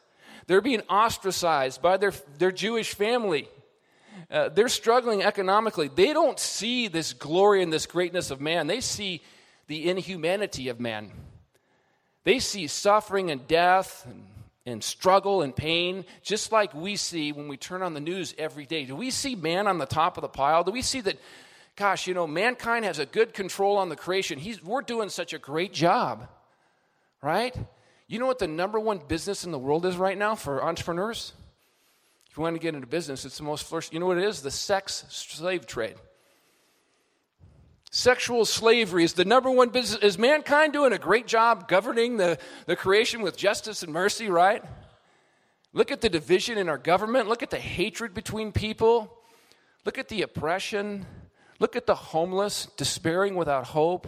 They're 0.47 0.61
being 0.61 0.83
ostracized 0.83 1.80
by 1.80 1.97
their, 1.97 2.12
their 2.37 2.52
Jewish 2.52 2.95
family. 2.95 3.49
Uh, 4.30 4.50
they're 4.50 4.68
struggling 4.68 5.23
economically. 5.23 5.88
They 5.88 6.12
don't 6.12 6.38
see 6.38 6.88
this 6.88 7.14
glory 7.14 7.62
and 7.62 7.73
this 7.73 7.87
greatness 7.87 8.30
of 8.30 8.42
man. 8.42 8.66
They 8.66 8.83
see 8.83 9.23
the 9.68 9.88
inhumanity 9.88 10.68
of 10.68 10.78
man. 10.78 11.11
They 12.25 12.38
see 12.38 12.66
suffering 12.66 13.30
and 13.30 13.49
death 13.49 14.04
and, 14.06 14.26
and 14.66 14.82
struggle 14.82 15.42
and 15.42 15.54
pain, 15.54 16.04
just 16.23 16.50
like 16.50 16.75
we 16.75 16.96
see 16.96 17.32
when 17.32 17.49
we 17.49 17.56
turn 17.56 17.82
on 17.82 17.94
the 17.94 18.00
news 18.00 18.35
every 18.37 18.66
day. 18.66 18.85
Do 18.85 18.96
we 18.96 19.11
see 19.11 19.37
man 19.37 19.68
on 19.68 19.78
the 19.78 19.87
top 19.87 20.18
of 20.18 20.23
the 20.23 20.28
pile? 20.28 20.64
Do 20.64 20.73
we 20.73 20.82
see 20.82 21.00
that, 21.02 21.18
gosh, 21.76 22.06
you 22.06 22.14
know, 22.14 22.26
mankind 22.26 22.85
has 22.85 22.99
a 22.99 23.06
good 23.06 23.32
control 23.32 23.78
on 23.78 23.88
the 23.88 23.96
creation? 23.96 24.38
He's, 24.38 24.62
we're 24.62 24.82
doing 24.82 25.08
such 25.08 25.32
a 25.32 25.38
great 25.38 25.73
job, 25.73 26.28
right? 27.23 27.56
You 28.08 28.18
know 28.18 28.26
what 28.26 28.40
the 28.40 28.49
number 28.49 28.80
one 28.80 29.00
business 29.06 29.44
in 29.44 29.52
the 29.52 29.58
world 29.58 29.87
is 29.87 29.96
right 29.96 30.18
now 30.18 30.35
for 30.35 30.62
entrepreneurs? 30.62 31.32
If 32.28 32.37
you 32.37 32.42
want 32.42 32.56
to 32.56 32.61
get 32.61 32.75
into 32.75 32.87
business, 32.87 33.25
it's 33.25 33.38
the 33.38 33.44
most. 33.44 33.92
You 33.92 34.00
know 34.00 34.06
what 34.06 34.18
it 34.18 34.25
is? 34.25 34.42
The 34.42 34.50
sex 34.50 35.06
slave 35.08 35.66
trade. 35.66 35.94
Sexual 37.96 38.44
slavery 38.44 39.04
is 39.04 39.14
the 39.14 39.24
number 39.24 39.50
one 39.50 39.70
business. 39.70 40.02
Is 40.02 40.18
mankind 40.18 40.74
doing 40.74 40.92
a 40.92 40.98
great 40.98 41.26
job 41.26 41.66
governing 41.66 42.18
the, 42.18 42.36
the 42.66 42.76
creation 42.76 43.22
with 43.22 43.38
justice 43.38 43.82
and 43.82 43.90
mercy, 43.90 44.28
right? 44.28 44.62
Look 45.72 45.90
at 45.90 46.02
the 46.02 46.10
division 46.10 46.58
in 46.58 46.68
our 46.68 46.76
government. 46.76 47.26
Look 47.26 47.42
at 47.42 47.48
the 47.48 47.58
hatred 47.58 48.12
between 48.12 48.52
people. 48.52 49.16
Look 49.86 49.96
at 49.96 50.08
the 50.08 50.20
oppression. 50.20 51.06
Look 51.58 51.74
at 51.74 51.86
the 51.86 51.94
homeless, 51.94 52.68
despairing 52.76 53.34
without 53.34 53.64
hope. 53.64 54.06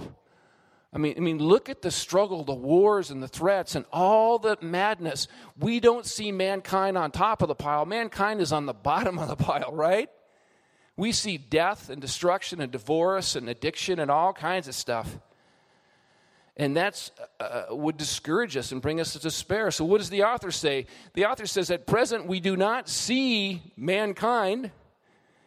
I 0.93 0.99
mean, 0.99 1.15
I 1.17 1.21
mean, 1.21 1.39
look 1.39 1.71
at 1.71 1.81
the 1.81 1.91
struggle, 1.91 2.45
the 2.45 2.53
wars, 2.53 3.11
and 3.11 3.23
the 3.23 3.27
threats, 3.27 3.75
and 3.75 3.87
all 3.91 4.39
the 4.39 4.59
madness. 4.61 5.29
We 5.59 5.81
don't 5.81 6.05
see 6.05 6.31
mankind 6.31 6.99
on 6.99 7.11
top 7.11 7.41
of 7.41 7.49
the 7.49 7.55
pile. 7.55 7.87
Mankind 7.87 8.43
is 8.43 8.53
on 8.53 8.67
the 8.67 8.75
bottom 8.91 9.19
of 9.19 9.29
the 9.29 9.37
pile, 9.37 9.73
right? 9.73 10.11
We 10.99 11.13
see 11.13 11.39
death 11.39 11.89
and 11.89 12.03
destruction 12.03 12.61
and 12.61 12.71
divorce 12.71 13.37
and 13.37 13.49
addiction 13.49 13.99
and 13.99 14.11
all 14.11 14.35
kinds 14.35 14.69
of 14.69 14.75
stuff. 14.75 15.19
And 16.59 16.77
that 16.77 17.11
uh, 17.41 17.67
would 17.71 17.97
discourage 17.97 18.57
us 18.57 18.73
and 18.73 18.83
bring 18.83 19.01
us 19.01 19.15
to 19.15 19.19
despair. 19.19 19.71
So, 19.71 19.87
what 19.87 19.99
does 19.99 20.11
the 20.11 20.25
author 20.25 20.51
say? 20.51 20.87
The 21.15 21.25
author 21.25 21.47
says, 21.47 21.71
At 21.71 21.87
present, 21.87 22.27
we 22.27 22.41
do 22.41 22.57
not 22.57 22.89
see 22.89 23.63
mankind 23.77 24.73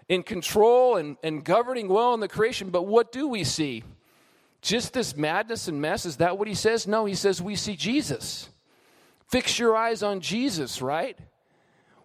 in 0.07 0.23
control 0.23 0.95
and, 0.95 1.17
and 1.21 1.43
governing 1.43 1.89
well 1.89 2.13
in 2.15 2.19
the 2.21 2.27
creation, 2.27 2.69
but 2.69 2.87
what 2.87 3.11
do 3.11 3.27
we 3.27 3.43
see? 3.43 3.83
just 4.61 4.93
this 4.93 5.15
madness 5.15 5.67
and 5.67 5.81
mess? 5.81 6.05
Is 6.05 6.17
that 6.17 6.37
what 6.37 6.47
he 6.47 6.53
says? 6.53 6.87
No, 6.87 7.05
he 7.05 7.15
says 7.15 7.41
we 7.41 7.55
see 7.55 7.75
Jesus. 7.75 8.49
Fix 9.27 9.57
your 9.57 9.75
eyes 9.75 10.03
on 10.03 10.21
Jesus, 10.21 10.81
right? 10.81 11.17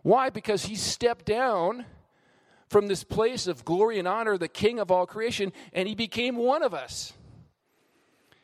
Why? 0.02 0.30
Because 0.30 0.64
he 0.64 0.74
stepped 0.74 1.26
down 1.26 1.84
from 2.68 2.88
this 2.88 3.04
place 3.04 3.46
of 3.46 3.64
glory 3.64 3.98
and 3.98 4.08
honor, 4.08 4.36
the 4.36 4.48
king 4.48 4.78
of 4.78 4.90
all 4.90 5.06
creation, 5.06 5.52
and 5.72 5.88
he 5.88 5.94
became 5.94 6.36
one 6.36 6.62
of 6.62 6.74
us. 6.74 7.12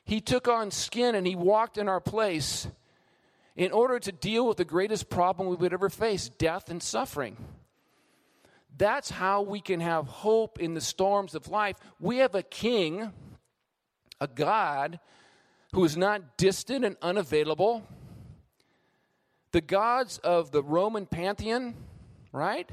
He 0.05 0.21
took 0.21 0.49
on 0.49 0.71
skin 0.71 1.15
and 1.15 1.27
he 1.27 1.37
walked 1.37 1.79
in 1.79 1.89
our 1.89 2.01
place 2.01 2.67
in 3.57 3.73
order 3.73 3.99
to 3.99 4.13
deal 4.13 4.47
with 4.47 4.57
the 4.57 4.65
greatest 4.65 5.11
problem 5.11 5.49
we 5.49 5.57
would 5.57 5.73
ever 5.73 5.89
face 5.89 6.29
death 6.29 6.71
and 6.71 6.83
suffering. 6.83 7.37
That's 8.77 9.11
how 9.11 9.43
we 9.43 9.61
can 9.61 9.81
have 9.81 10.07
hope 10.07 10.59
in 10.59 10.75
the 10.75 10.81
storms 10.81 11.35
of 11.35 11.49
life. 11.49 11.77
We 12.01 12.19
have 12.19 12.35
a 12.35 12.43
king 12.43 13.13
a 14.23 14.29
God 14.29 15.01
who 15.75 15.85
is 15.85 15.97
not 15.97 16.37
distant 16.37 16.85
and 16.85 16.97
unavailable. 17.03 17.85
The 19.51 19.61
gods 19.61 20.19
of 20.19 20.53
the 20.53 20.63
Roman 20.63 21.07
pantheon, 21.07 21.75
right? 22.31 22.71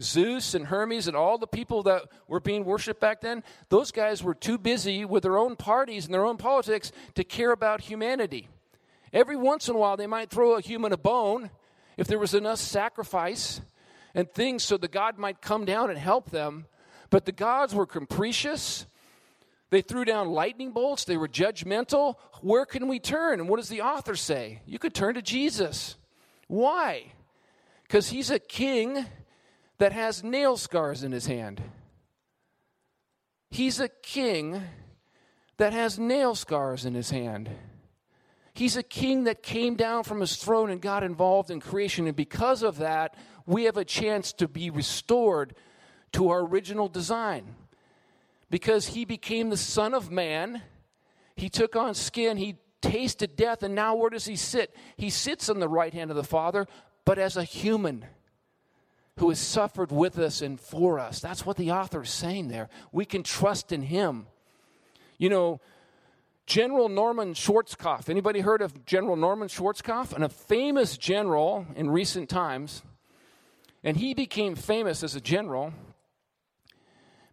Zeus 0.00 0.54
and 0.54 0.66
Hermes 0.66 1.06
and 1.06 1.16
all 1.16 1.38
the 1.38 1.46
people 1.46 1.82
that 1.84 2.04
were 2.28 2.40
being 2.40 2.64
worshiped 2.64 3.00
back 3.00 3.20
then, 3.20 3.42
those 3.68 3.90
guys 3.90 4.22
were 4.22 4.34
too 4.34 4.58
busy 4.58 5.04
with 5.04 5.22
their 5.22 5.38
own 5.38 5.56
parties 5.56 6.04
and 6.04 6.14
their 6.14 6.24
own 6.24 6.36
politics 6.36 6.92
to 7.14 7.24
care 7.24 7.52
about 7.52 7.82
humanity. 7.82 8.48
Every 9.12 9.36
once 9.36 9.68
in 9.68 9.74
a 9.74 9.78
while, 9.78 9.96
they 9.96 10.06
might 10.06 10.30
throw 10.30 10.56
a 10.56 10.60
human 10.60 10.92
a 10.92 10.96
bone 10.96 11.50
if 11.96 12.06
there 12.06 12.18
was 12.18 12.34
enough 12.34 12.58
sacrifice 12.58 13.60
and 14.14 14.30
things 14.30 14.62
so 14.62 14.76
the 14.76 14.88
God 14.88 15.18
might 15.18 15.40
come 15.40 15.64
down 15.64 15.90
and 15.90 15.98
help 15.98 16.30
them. 16.30 16.66
But 17.10 17.24
the 17.24 17.32
gods 17.32 17.74
were 17.74 17.86
capricious 17.86 18.86
they 19.70 19.82
threw 19.82 20.04
down 20.04 20.28
lightning 20.28 20.72
bolts. 20.72 21.04
They 21.04 21.16
were 21.16 21.28
judgmental. 21.28 22.16
Where 22.42 22.66
can 22.66 22.88
we 22.88 22.98
turn? 22.98 23.40
And 23.40 23.48
what 23.48 23.58
does 23.58 23.68
the 23.68 23.82
author 23.82 24.16
say? 24.16 24.62
You 24.66 24.78
could 24.78 24.94
turn 24.94 25.14
to 25.14 25.22
Jesus. 25.22 25.96
Why? 26.48 27.12
Because 27.84 28.10
he's 28.10 28.30
a 28.30 28.40
king 28.40 29.06
that 29.80 29.94
has 29.94 30.22
nail 30.22 30.58
scars 30.58 31.02
in 31.02 31.10
his 31.10 31.24
hand. 31.24 31.62
He's 33.50 33.80
a 33.80 33.88
king 33.88 34.62
that 35.56 35.72
has 35.72 35.98
nail 35.98 36.34
scars 36.34 36.84
in 36.84 36.92
his 36.92 37.10
hand. 37.10 37.48
He's 38.52 38.76
a 38.76 38.82
king 38.82 39.24
that 39.24 39.42
came 39.42 39.76
down 39.76 40.04
from 40.04 40.20
his 40.20 40.36
throne 40.36 40.68
and 40.68 40.82
got 40.82 41.02
involved 41.02 41.50
in 41.50 41.60
creation. 41.60 42.06
And 42.06 42.14
because 42.14 42.62
of 42.62 42.76
that, 42.76 43.14
we 43.46 43.64
have 43.64 43.78
a 43.78 43.84
chance 43.84 44.34
to 44.34 44.48
be 44.48 44.68
restored 44.68 45.54
to 46.12 46.28
our 46.28 46.40
original 46.40 46.88
design 46.88 47.56
because 48.50 48.88
he 48.88 49.06
became 49.06 49.48
the 49.48 49.56
Son 49.56 49.94
of 49.94 50.10
Man. 50.10 50.60
He 51.36 51.48
took 51.48 51.74
on 51.74 51.94
skin, 51.94 52.36
he 52.36 52.56
tasted 52.82 53.34
death, 53.34 53.62
and 53.62 53.74
now 53.74 53.94
where 53.94 54.10
does 54.10 54.26
he 54.26 54.36
sit? 54.36 54.76
He 54.98 55.08
sits 55.08 55.48
on 55.48 55.58
the 55.58 55.70
right 55.70 55.94
hand 55.94 56.10
of 56.10 56.18
the 56.18 56.22
Father, 56.22 56.66
but 57.06 57.18
as 57.18 57.38
a 57.38 57.44
human 57.44 58.04
who 59.20 59.28
has 59.28 59.38
suffered 59.38 59.92
with 59.92 60.18
us 60.18 60.40
and 60.40 60.58
for 60.58 60.98
us. 60.98 61.20
That's 61.20 61.44
what 61.44 61.58
the 61.58 61.72
author 61.72 62.02
is 62.02 62.10
saying 62.10 62.48
there. 62.48 62.70
We 62.90 63.04
can 63.04 63.22
trust 63.22 63.70
in 63.70 63.82
him. 63.82 64.26
You 65.18 65.28
know, 65.28 65.60
General 66.46 66.88
Norman 66.88 67.34
Schwarzkopf. 67.34 68.08
Anybody 68.08 68.40
heard 68.40 68.62
of 68.62 68.86
General 68.86 69.16
Norman 69.16 69.48
Schwarzkopf? 69.48 70.14
And 70.14 70.24
a 70.24 70.30
famous 70.30 70.96
general 70.96 71.66
in 71.76 71.90
recent 71.90 72.30
times. 72.30 72.82
And 73.84 73.98
he 73.98 74.14
became 74.14 74.54
famous 74.54 75.02
as 75.02 75.14
a 75.14 75.20
general 75.20 75.74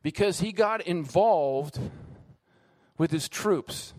because 0.03 0.41
he 0.41 0.51
got 0.51 0.81
involved 0.81 1.79
with 2.97 3.11
his 3.11 3.29
troops. 3.29 3.93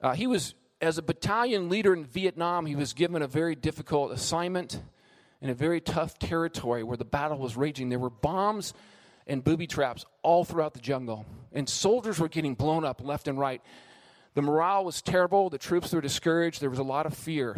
Uh, 0.00 0.14
he 0.14 0.28
was, 0.28 0.54
as 0.80 0.98
a 0.98 1.02
battalion 1.02 1.68
leader 1.68 1.92
in 1.92 2.04
Vietnam, 2.04 2.64
he 2.64 2.76
was 2.76 2.92
given 2.92 3.22
a 3.22 3.26
very 3.26 3.56
difficult 3.56 4.12
assignment 4.12 4.80
in 5.40 5.50
a 5.50 5.54
very 5.54 5.80
tough 5.80 6.18
territory 6.18 6.82
where 6.82 6.96
the 6.96 7.04
battle 7.04 7.38
was 7.38 7.56
raging. 7.56 7.88
There 7.88 7.98
were 7.98 8.10
bombs 8.10 8.74
and 9.26 9.44
booby 9.44 9.66
traps 9.66 10.04
all 10.22 10.44
throughout 10.44 10.74
the 10.74 10.80
jungle, 10.80 11.26
and 11.52 11.68
soldiers 11.68 12.18
were 12.18 12.28
getting 12.28 12.54
blown 12.54 12.84
up 12.84 13.02
left 13.02 13.28
and 13.28 13.38
right. 13.38 13.62
The 14.34 14.42
morale 14.42 14.84
was 14.84 15.02
terrible, 15.02 15.50
the 15.50 15.58
troops 15.58 15.92
were 15.92 16.00
discouraged, 16.00 16.60
there 16.60 16.70
was 16.70 16.78
a 16.78 16.84
lot 16.84 17.06
of 17.06 17.14
fear. 17.14 17.56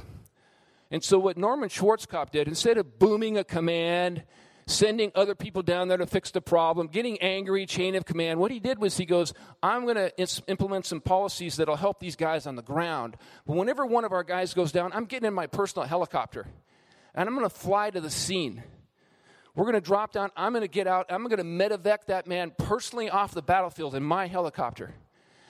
And 0.90 1.04
so, 1.04 1.18
what 1.18 1.36
Norman 1.36 1.68
Schwarzkopf 1.68 2.30
did, 2.30 2.48
instead 2.48 2.76
of 2.76 2.98
booming 2.98 3.38
a 3.38 3.44
command 3.44 4.24
sending 4.70 5.10
other 5.14 5.34
people 5.34 5.62
down 5.62 5.88
there 5.88 5.98
to 5.98 6.06
fix 6.06 6.30
the 6.30 6.40
problem, 6.40 6.86
getting 6.86 7.18
angry, 7.20 7.66
chain 7.66 7.94
of 7.96 8.04
command. 8.04 8.38
What 8.38 8.50
he 8.50 8.60
did 8.60 8.78
was 8.78 8.96
he 8.96 9.04
goes, 9.04 9.34
I'm 9.62 9.84
going 9.84 9.96
to 9.96 10.42
implement 10.46 10.86
some 10.86 11.00
policies 11.00 11.56
that'll 11.56 11.76
help 11.76 11.98
these 11.98 12.16
guys 12.16 12.46
on 12.46 12.56
the 12.56 12.62
ground. 12.62 13.16
But 13.46 13.56
whenever 13.56 13.84
one 13.84 14.04
of 14.04 14.12
our 14.12 14.22
guys 14.22 14.54
goes 14.54 14.72
down, 14.72 14.92
I'm 14.92 15.06
getting 15.06 15.26
in 15.26 15.34
my 15.34 15.46
personal 15.46 15.88
helicopter 15.88 16.46
and 17.14 17.28
I'm 17.28 17.34
going 17.34 17.48
to 17.48 17.54
fly 17.54 17.90
to 17.90 18.00
the 18.00 18.10
scene. 18.10 18.62
We're 19.54 19.64
going 19.64 19.74
to 19.74 19.80
drop 19.80 20.12
down. 20.12 20.30
I'm 20.36 20.52
going 20.52 20.62
to 20.62 20.68
get 20.68 20.86
out. 20.86 21.06
I'm 21.10 21.26
going 21.26 21.38
to 21.38 21.44
medevac 21.44 22.06
that 22.06 22.26
man 22.26 22.52
personally 22.56 23.10
off 23.10 23.32
the 23.32 23.42
battlefield 23.42 23.94
in 23.94 24.02
my 24.02 24.26
helicopter. 24.26 24.94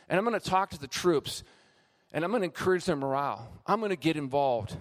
And 0.09 0.19
I'm 0.19 0.25
going 0.25 0.39
to 0.39 0.45
talk 0.45 0.71
to 0.71 0.79
the 0.79 0.89
troops 0.89 1.45
and 2.13 2.25
I'm 2.25 2.31
going 2.31 2.41
to 2.41 2.47
encourage 2.47 2.87
their 2.87 2.97
morale. 2.97 3.49
I'm 3.67 3.79
going 3.79 3.91
to 3.91 3.97
get 3.97 4.17
involved. 4.17 4.75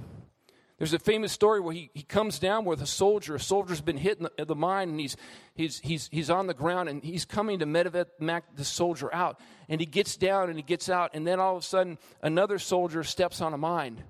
There's 0.80 0.94
a 0.94 1.00
famous 1.00 1.34
story 1.34 1.60
where 1.60 1.74
he, 1.74 1.92
he 1.94 2.04
comes 2.04 2.40
down 2.40 2.64
with 2.64 2.82
a 2.82 2.88
soldier. 2.88 3.36
A 3.36 3.40
soldier's 3.40 3.82
been 3.82 3.98
hit 3.98 4.18
in 4.18 4.24
the, 4.24 4.32
in 4.40 4.48
the 4.48 4.56
mine 4.56 4.90
and 4.90 5.00
he's, 5.00 5.18
he's, 5.54 5.80
he's, 5.80 6.08
he's 6.12 6.30
on 6.30 6.48
the 6.48 6.54
ground 6.54 6.88
and 6.88 7.04
he's 7.04 7.26
coming 7.26 7.60
to 7.60 7.66
medevac 7.66 8.42
the 8.56 8.66
soldier 8.66 9.14
out. 9.14 9.40
And 9.68 9.82
he 9.82 9.86
gets 9.86 10.16
down 10.16 10.50
and 10.50 10.58
he 10.58 10.64
gets 10.64 10.90
out. 10.90 11.12
And 11.14 11.28
then 11.28 11.40
all 11.40 11.58
of 11.58 11.64
a 11.64 11.66
sudden, 11.66 11.98
another 12.24 12.58
soldier 12.58 13.04
steps 13.04 13.42
on 13.42 13.54
a 13.54 13.58
mine 13.58 14.04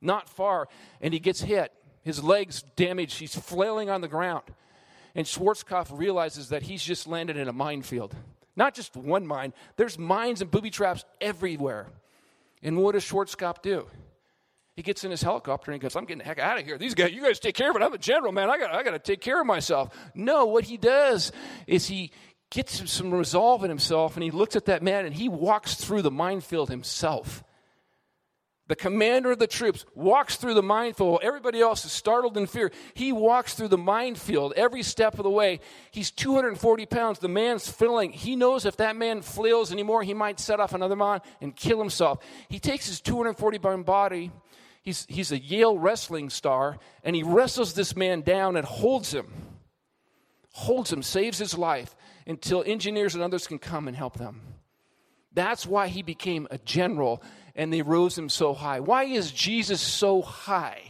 not 0.00 0.28
far 0.28 0.68
and 1.00 1.12
he 1.12 1.20
gets 1.20 1.40
hit 1.40 1.72
His 2.02 2.22
legs 2.22 2.62
damaged. 2.76 3.18
He's 3.18 3.34
flailing 3.34 3.90
on 3.90 4.00
the 4.00 4.08
ground. 4.08 4.44
And 5.14 5.26
Schwarzkopf 5.26 5.96
realizes 5.96 6.48
that 6.48 6.62
he's 6.62 6.82
just 6.82 7.06
landed 7.06 7.36
in 7.36 7.48
a 7.48 7.52
minefield. 7.52 8.14
Not 8.56 8.74
just 8.74 8.96
one 8.96 9.26
mine, 9.26 9.52
there's 9.76 9.98
mines 9.98 10.42
and 10.42 10.50
booby 10.50 10.70
traps 10.70 11.04
everywhere. 11.20 11.86
And 12.62 12.78
what 12.78 12.92
does 12.92 13.04
Schwarzkopf 13.04 13.62
do? 13.62 13.86
He 14.74 14.82
gets 14.82 15.04
in 15.04 15.10
his 15.10 15.22
helicopter 15.22 15.70
and 15.70 15.80
he 15.80 15.84
goes, 15.84 15.96
I'm 15.96 16.04
getting 16.04 16.18
the 16.18 16.24
heck 16.24 16.38
out 16.38 16.58
of 16.58 16.64
here. 16.64 16.78
These 16.78 16.94
guys, 16.94 17.12
you 17.12 17.22
guys 17.22 17.38
take 17.38 17.54
care 17.54 17.70
of 17.70 17.76
it. 17.76 17.82
I'm 17.82 17.92
a 17.92 17.98
general, 17.98 18.32
man. 18.32 18.48
I 18.48 18.56
got 18.58 18.74
I 18.74 18.82
got 18.82 18.92
to 18.92 18.98
take 18.98 19.20
care 19.20 19.40
of 19.40 19.46
myself. 19.46 19.94
No, 20.14 20.46
what 20.46 20.64
he 20.64 20.78
does 20.78 21.30
is 21.66 21.86
he 21.86 22.10
gets 22.50 22.90
some 22.90 23.12
resolve 23.12 23.64
in 23.64 23.70
himself 23.70 24.16
and 24.16 24.22
he 24.22 24.30
looks 24.30 24.56
at 24.56 24.66
that 24.66 24.82
man 24.82 25.04
and 25.04 25.14
he 25.14 25.28
walks 25.28 25.74
through 25.74 26.02
the 26.02 26.10
minefield 26.10 26.70
himself. 26.70 27.44
The 28.72 28.76
commander 28.76 29.32
of 29.32 29.38
the 29.38 29.46
troops 29.46 29.84
walks 29.94 30.36
through 30.36 30.54
the 30.54 30.62
minefield. 30.62 31.20
Everybody 31.22 31.60
else 31.60 31.84
is 31.84 31.92
startled 31.92 32.38
in 32.38 32.46
fear. 32.46 32.72
He 32.94 33.12
walks 33.12 33.52
through 33.52 33.68
the 33.68 33.76
minefield 33.76 34.54
every 34.56 34.82
step 34.82 35.18
of 35.18 35.24
the 35.24 35.30
way. 35.30 35.60
He's 35.90 36.10
240 36.10 36.86
pounds. 36.86 37.18
The 37.18 37.28
man's 37.28 37.68
filling. 37.68 38.12
He 38.12 38.34
knows 38.34 38.64
if 38.64 38.78
that 38.78 38.96
man 38.96 39.20
flails 39.20 39.72
anymore, 39.72 40.02
he 40.02 40.14
might 40.14 40.40
set 40.40 40.58
off 40.58 40.72
another 40.72 40.96
mine 40.96 41.20
and 41.42 41.54
kill 41.54 41.78
himself. 41.78 42.24
He 42.48 42.58
takes 42.58 42.86
his 42.86 43.02
240 43.02 43.58
pound 43.58 43.84
body. 43.84 44.32
He's, 44.80 45.04
he's 45.06 45.32
a 45.32 45.38
Yale 45.38 45.76
wrestling 45.76 46.30
star, 46.30 46.78
and 47.04 47.14
he 47.14 47.22
wrestles 47.22 47.74
this 47.74 47.94
man 47.94 48.22
down 48.22 48.56
and 48.56 48.64
holds 48.64 49.12
him. 49.12 49.30
Holds 50.52 50.90
him, 50.90 51.02
saves 51.02 51.36
his 51.36 51.58
life 51.58 51.94
until 52.26 52.64
engineers 52.66 53.14
and 53.14 53.22
others 53.22 53.46
can 53.46 53.58
come 53.58 53.86
and 53.86 53.94
help 53.94 54.16
them. 54.16 54.40
That's 55.34 55.66
why 55.66 55.88
he 55.88 56.02
became 56.02 56.46
a 56.50 56.58
general 56.58 57.22
and 57.54 57.72
they 57.72 57.82
rose 57.82 58.16
him 58.16 58.28
so 58.28 58.54
high. 58.54 58.80
Why 58.80 59.04
is 59.04 59.30
Jesus 59.30 59.80
so 59.80 60.22
high? 60.22 60.82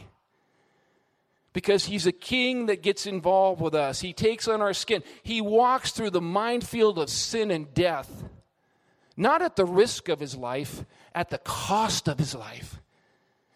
Because 1.51 1.85
he's 1.85 2.07
a 2.07 2.11
king 2.11 2.65
that 2.65 2.81
gets 2.81 3.05
involved 3.05 3.61
with 3.61 3.75
us. 3.75 4.01
He 4.01 4.13
takes 4.13 4.47
on 4.47 4.61
our 4.61 4.73
skin. 4.73 5.03
He 5.21 5.39
walks 5.39 5.91
through 5.91 6.09
the 6.09 6.21
minefield 6.21 6.97
of 6.97 7.09
sin 7.09 7.51
and 7.51 7.71
death, 7.73 8.23
not 9.15 9.41
at 9.41 9.55
the 9.55 9.65
risk 9.65 10.09
of 10.09 10.19
his 10.19 10.35
life, 10.35 10.83
at 11.13 11.29
the 11.29 11.37
cost 11.37 12.07
of 12.07 12.17
his 12.17 12.33
life. 12.33 12.79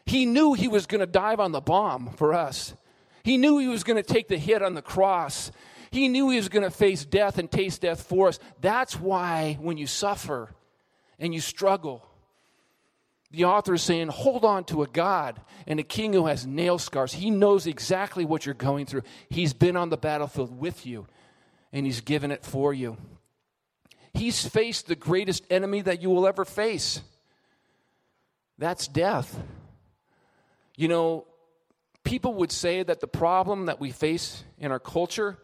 He 0.06 0.26
knew 0.26 0.54
he 0.54 0.68
was 0.68 0.86
going 0.86 1.00
to 1.00 1.08
dive 1.08 1.40
on 1.40 1.52
the 1.52 1.60
bomb 1.60 2.12
for 2.12 2.34
us. 2.34 2.76
He 3.24 3.38
knew 3.38 3.58
he 3.58 3.68
was 3.68 3.84
going 3.84 4.02
to 4.02 4.14
take 4.14 4.30
the 4.30 4.38
hit 4.38 4.62
on 4.62 4.74
the 4.74 4.82
cross. 4.82 5.52
He 5.92 6.08
knew 6.08 6.30
he 6.30 6.38
was 6.38 6.50
going 6.50 6.64
to 6.64 6.72
face 6.72 7.04
death 7.04 7.38
and 7.38 7.52
taste 7.52 7.82
death 7.82 8.04
for 8.04 8.30
us. 8.30 8.40
That's 8.62 8.98
why 8.98 9.58
when 9.60 9.78
you 9.78 9.88
suffer 9.88 10.54
and 11.20 11.34
you 11.34 11.42
struggle, 11.42 12.07
the 13.32 13.46
author 13.46 13.74
is 13.74 13.82
saying, 13.82 14.08
hold 14.08 14.46
on 14.46 14.64
to 14.66 14.84
a 14.84 14.88
God 14.88 15.42
and 15.66 15.80
a 15.80 15.84
king 15.84 16.14
who 16.14 16.28
has 16.28 16.48
nail 16.48 16.78
scars. 16.78 17.14
He 17.14 17.30
knows 17.30 17.68
exactly 17.68 18.24
what 18.24 18.46
you're 18.46 18.56
going 18.56 18.86
through. 18.86 19.04
He's 19.30 19.54
been 19.54 19.76
on 19.76 19.90
the 19.90 19.98
battlefield 19.98 20.58
with 20.58 20.86
you, 20.86 21.08
and 21.74 21.86
he's 21.86 22.02
given 22.02 22.32
it 22.32 22.46
for 22.46 22.74
you. 22.74 22.98
He's 24.14 24.48
faced 24.48 24.88
the 24.88 24.96
greatest 24.96 25.44
enemy 25.50 25.82
that 25.82 26.02
you 26.02 26.10
will 26.10 26.26
ever 26.26 26.46
face. 26.46 27.02
That's 28.58 28.88
death. 28.88 29.38
You 30.76 30.88
know, 30.88 31.28
people 32.04 32.36
would 32.36 32.52
say 32.52 32.82
that 32.82 33.02
the 33.02 33.08
problem 33.08 33.66
that 33.66 33.80
we 33.80 33.92
face 33.92 34.44
in 34.58 34.72
our 34.72 34.80
culture 34.80 35.38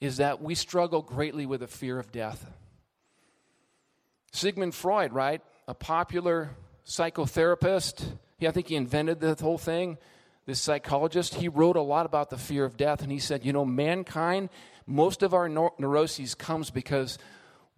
is 0.00 0.16
that 0.16 0.40
we 0.42 0.54
struggle 0.54 1.02
greatly 1.02 1.44
with 1.44 1.60
the 1.60 1.66
fear 1.66 1.98
of 1.98 2.10
death. 2.10 2.50
Sigmund 4.32 4.74
Freud, 4.74 5.12
right? 5.12 5.42
A 5.68 5.74
popular 5.74 6.56
psychotherapist. 6.90 8.04
He, 8.38 8.48
I 8.48 8.50
think 8.50 8.66
he 8.66 8.74
invented 8.74 9.20
the 9.20 9.36
whole 9.40 9.58
thing. 9.58 9.96
This 10.44 10.60
psychologist, 10.60 11.34
he 11.34 11.48
wrote 11.48 11.76
a 11.76 11.82
lot 11.82 12.04
about 12.04 12.30
the 12.30 12.36
fear 12.36 12.64
of 12.64 12.76
death, 12.76 13.02
and 13.02 13.12
he 13.12 13.20
said, 13.20 13.44
you 13.44 13.52
know, 13.52 13.64
mankind, 13.64 14.48
most 14.86 15.22
of 15.22 15.32
our 15.32 15.48
neuroses 15.48 16.34
comes 16.34 16.70
because 16.70 17.18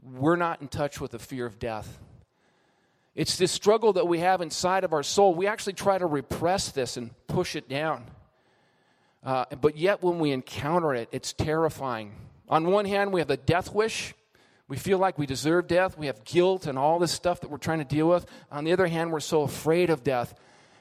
we're 0.02 0.36
not 0.36 0.62
in 0.62 0.68
touch 0.68 0.98
with 0.98 1.10
the 1.10 1.18
fear 1.18 1.44
of 1.44 1.58
death. 1.58 1.98
It's 3.14 3.36
this 3.36 3.52
struggle 3.52 3.92
that 3.92 4.08
we 4.08 4.20
have 4.20 4.40
inside 4.40 4.84
of 4.84 4.94
our 4.94 5.02
soul. 5.02 5.34
We 5.34 5.46
actually 5.46 5.74
try 5.74 5.98
to 5.98 6.06
repress 6.06 6.70
this 6.70 6.96
and 6.96 7.10
push 7.26 7.54
it 7.54 7.68
down. 7.68 8.06
Uh, 9.22 9.44
but 9.60 9.76
yet, 9.76 10.02
when 10.02 10.18
we 10.18 10.30
encounter 10.30 10.94
it, 10.94 11.10
it's 11.12 11.34
terrifying. 11.34 12.14
On 12.48 12.68
one 12.68 12.86
hand, 12.86 13.12
we 13.12 13.20
have 13.20 13.28
the 13.28 13.36
death 13.36 13.74
wish, 13.74 14.14
we 14.72 14.78
feel 14.78 14.96
like 14.96 15.18
we 15.18 15.26
deserve 15.26 15.66
death. 15.66 15.98
We 15.98 16.06
have 16.06 16.24
guilt 16.24 16.66
and 16.66 16.78
all 16.78 16.98
this 16.98 17.12
stuff 17.12 17.42
that 17.42 17.50
we're 17.50 17.58
trying 17.58 17.80
to 17.80 17.84
deal 17.84 18.08
with. 18.08 18.24
On 18.50 18.64
the 18.64 18.72
other 18.72 18.86
hand, 18.86 19.12
we're 19.12 19.20
so 19.20 19.42
afraid 19.42 19.90
of 19.90 20.02
death. 20.02 20.32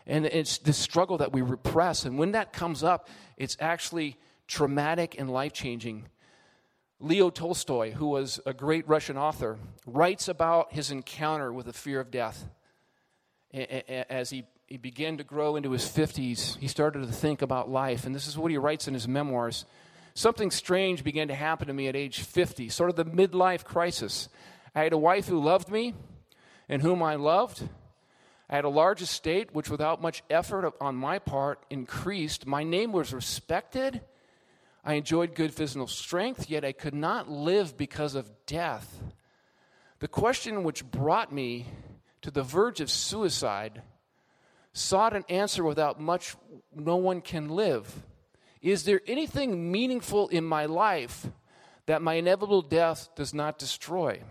And 0.08 0.26
it's 0.26 0.60
this 0.60 0.78
struggle 0.78 1.18
that 1.18 1.34
we 1.34 1.42
repress. 1.42 2.06
And 2.06 2.18
when 2.18 2.32
that 2.32 2.54
comes 2.54 2.86
up, 2.86 3.10
it's 3.36 3.58
actually 3.60 4.16
traumatic 4.48 5.20
and 5.20 5.30
life 5.30 5.52
changing. 5.52 6.08
Leo 7.02 7.30
Tolstoy, 7.30 7.92
who 7.92 8.08
was 8.08 8.40
a 8.46 8.54
great 8.54 8.88
Russian 8.88 9.18
author, 9.18 9.60
writes 9.86 10.30
about 10.30 10.72
his 10.72 10.90
encounter 10.90 11.52
with 11.52 11.66
the 11.66 11.74
fear 11.74 12.00
of 12.00 12.12
death. 12.12 12.48
As 13.52 14.30
he, 14.30 14.46
he 14.68 14.78
began 14.78 15.18
to 15.18 15.26
grow 15.26 15.58
into 15.58 15.72
his 15.72 15.84
50s, 15.84 16.58
he 16.60 16.70
started 16.70 17.06
to 17.06 17.12
think 17.12 17.42
about 17.42 17.70
life. 17.70 18.06
And 18.06 18.16
this 18.16 18.26
is 18.26 18.38
what 18.38 18.52
he 18.52 18.58
writes 18.58 18.88
in 18.88 18.94
his 18.94 19.10
memoirs 19.10 19.66
something 20.14 20.52
strange 20.52 21.04
began 21.04 21.28
to 21.28 21.36
happen 21.36 21.68
to 21.68 21.74
me 21.74 21.88
at 21.88 21.96
age 21.96 22.22
50, 22.22 22.70
sort 22.70 22.90
of 22.90 22.96
the 22.96 23.06
midlife 23.06 23.64
crisis. 23.64 24.30
I 24.74 24.84
had 24.84 24.94
a 24.94 24.98
wife 24.98 25.28
who 25.28 25.40
loved 25.40 25.70
me 25.70 25.94
and 26.70 26.82
whom 26.82 27.04
I 27.04 27.16
loved. 27.16 27.68
I 28.50 28.56
had 28.56 28.66
a 28.66 28.70
large 28.70 29.02
estate, 29.02 29.54
which 29.54 29.70
without 29.70 30.02
much 30.02 30.24
effort 30.30 30.74
on 30.82 30.96
my 30.96 31.20
part 31.20 31.66
increased. 31.70 32.46
My 32.46 32.64
name 32.64 32.92
was 32.92 33.14
respected. 33.14 34.02
I 34.84 34.96
enjoyed 34.96 35.36
good 35.36 35.54
physical 35.54 35.88
strength, 35.88 36.50
yet 36.50 36.66
I 36.66 36.72
could 36.72 36.94
not 36.94 37.30
live 37.30 37.78
because 37.78 38.16
of 38.16 38.30
death. 38.46 39.02
The 40.00 40.08
question 40.08 40.64
which 40.64 40.90
brought 40.90 41.32
me 41.32 41.68
to 42.24 42.32
the 42.32 42.44
verge 42.44 42.82
of 42.82 42.90
suicide 42.90 43.84
sought 44.74 45.16
an 45.16 45.26
answer 45.30 45.64
without 45.64 46.00
much 46.00 46.36
no 46.74 46.96
one 46.96 47.22
can 47.22 47.50
live. 47.50 48.04
Is 48.62 48.84
there 48.84 49.02
anything 49.08 49.72
meaningful 49.72 50.28
in 50.28 50.46
my 50.46 50.66
life 50.66 51.28
that 51.88 52.02
my 52.02 52.16
inevitable 52.16 52.62
death 52.62 53.10
does 53.16 53.34
not 53.34 53.58
destroy? 53.58 54.22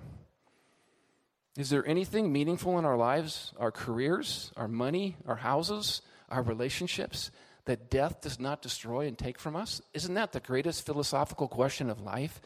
Is 1.57 1.71
there 1.71 1.87
anything 1.87 2.33
meaningful 2.33 2.79
in 2.79 2.85
our 2.85 2.97
lives, 2.97 3.53
our 3.59 3.73
careers, 3.73 4.53
our 4.57 4.69
money, 4.69 5.17
our 5.27 5.37
houses, 5.37 6.01
our 6.29 6.43
relationships 6.43 7.31
that 7.65 7.91
death 7.91 8.21
does 8.21 8.39
not 8.39 8.63
destroy 8.63 9.07
and 9.07 9.19
take 9.19 9.39
from 9.39 9.57
us? 9.57 9.83
Isn't 9.93 10.15
that 10.15 10.33
the 10.33 10.41
greatest 10.41 10.87
philosophical 10.87 11.49
question 11.49 11.91
of 11.91 12.01
life? 12.01 12.41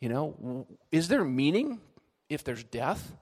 You 0.00 0.08
know, 0.08 0.66
is 0.90 1.08
there 1.08 1.24
meaning 1.24 1.80
if 2.28 2.42
there's 2.42 2.64
death? 2.64 3.12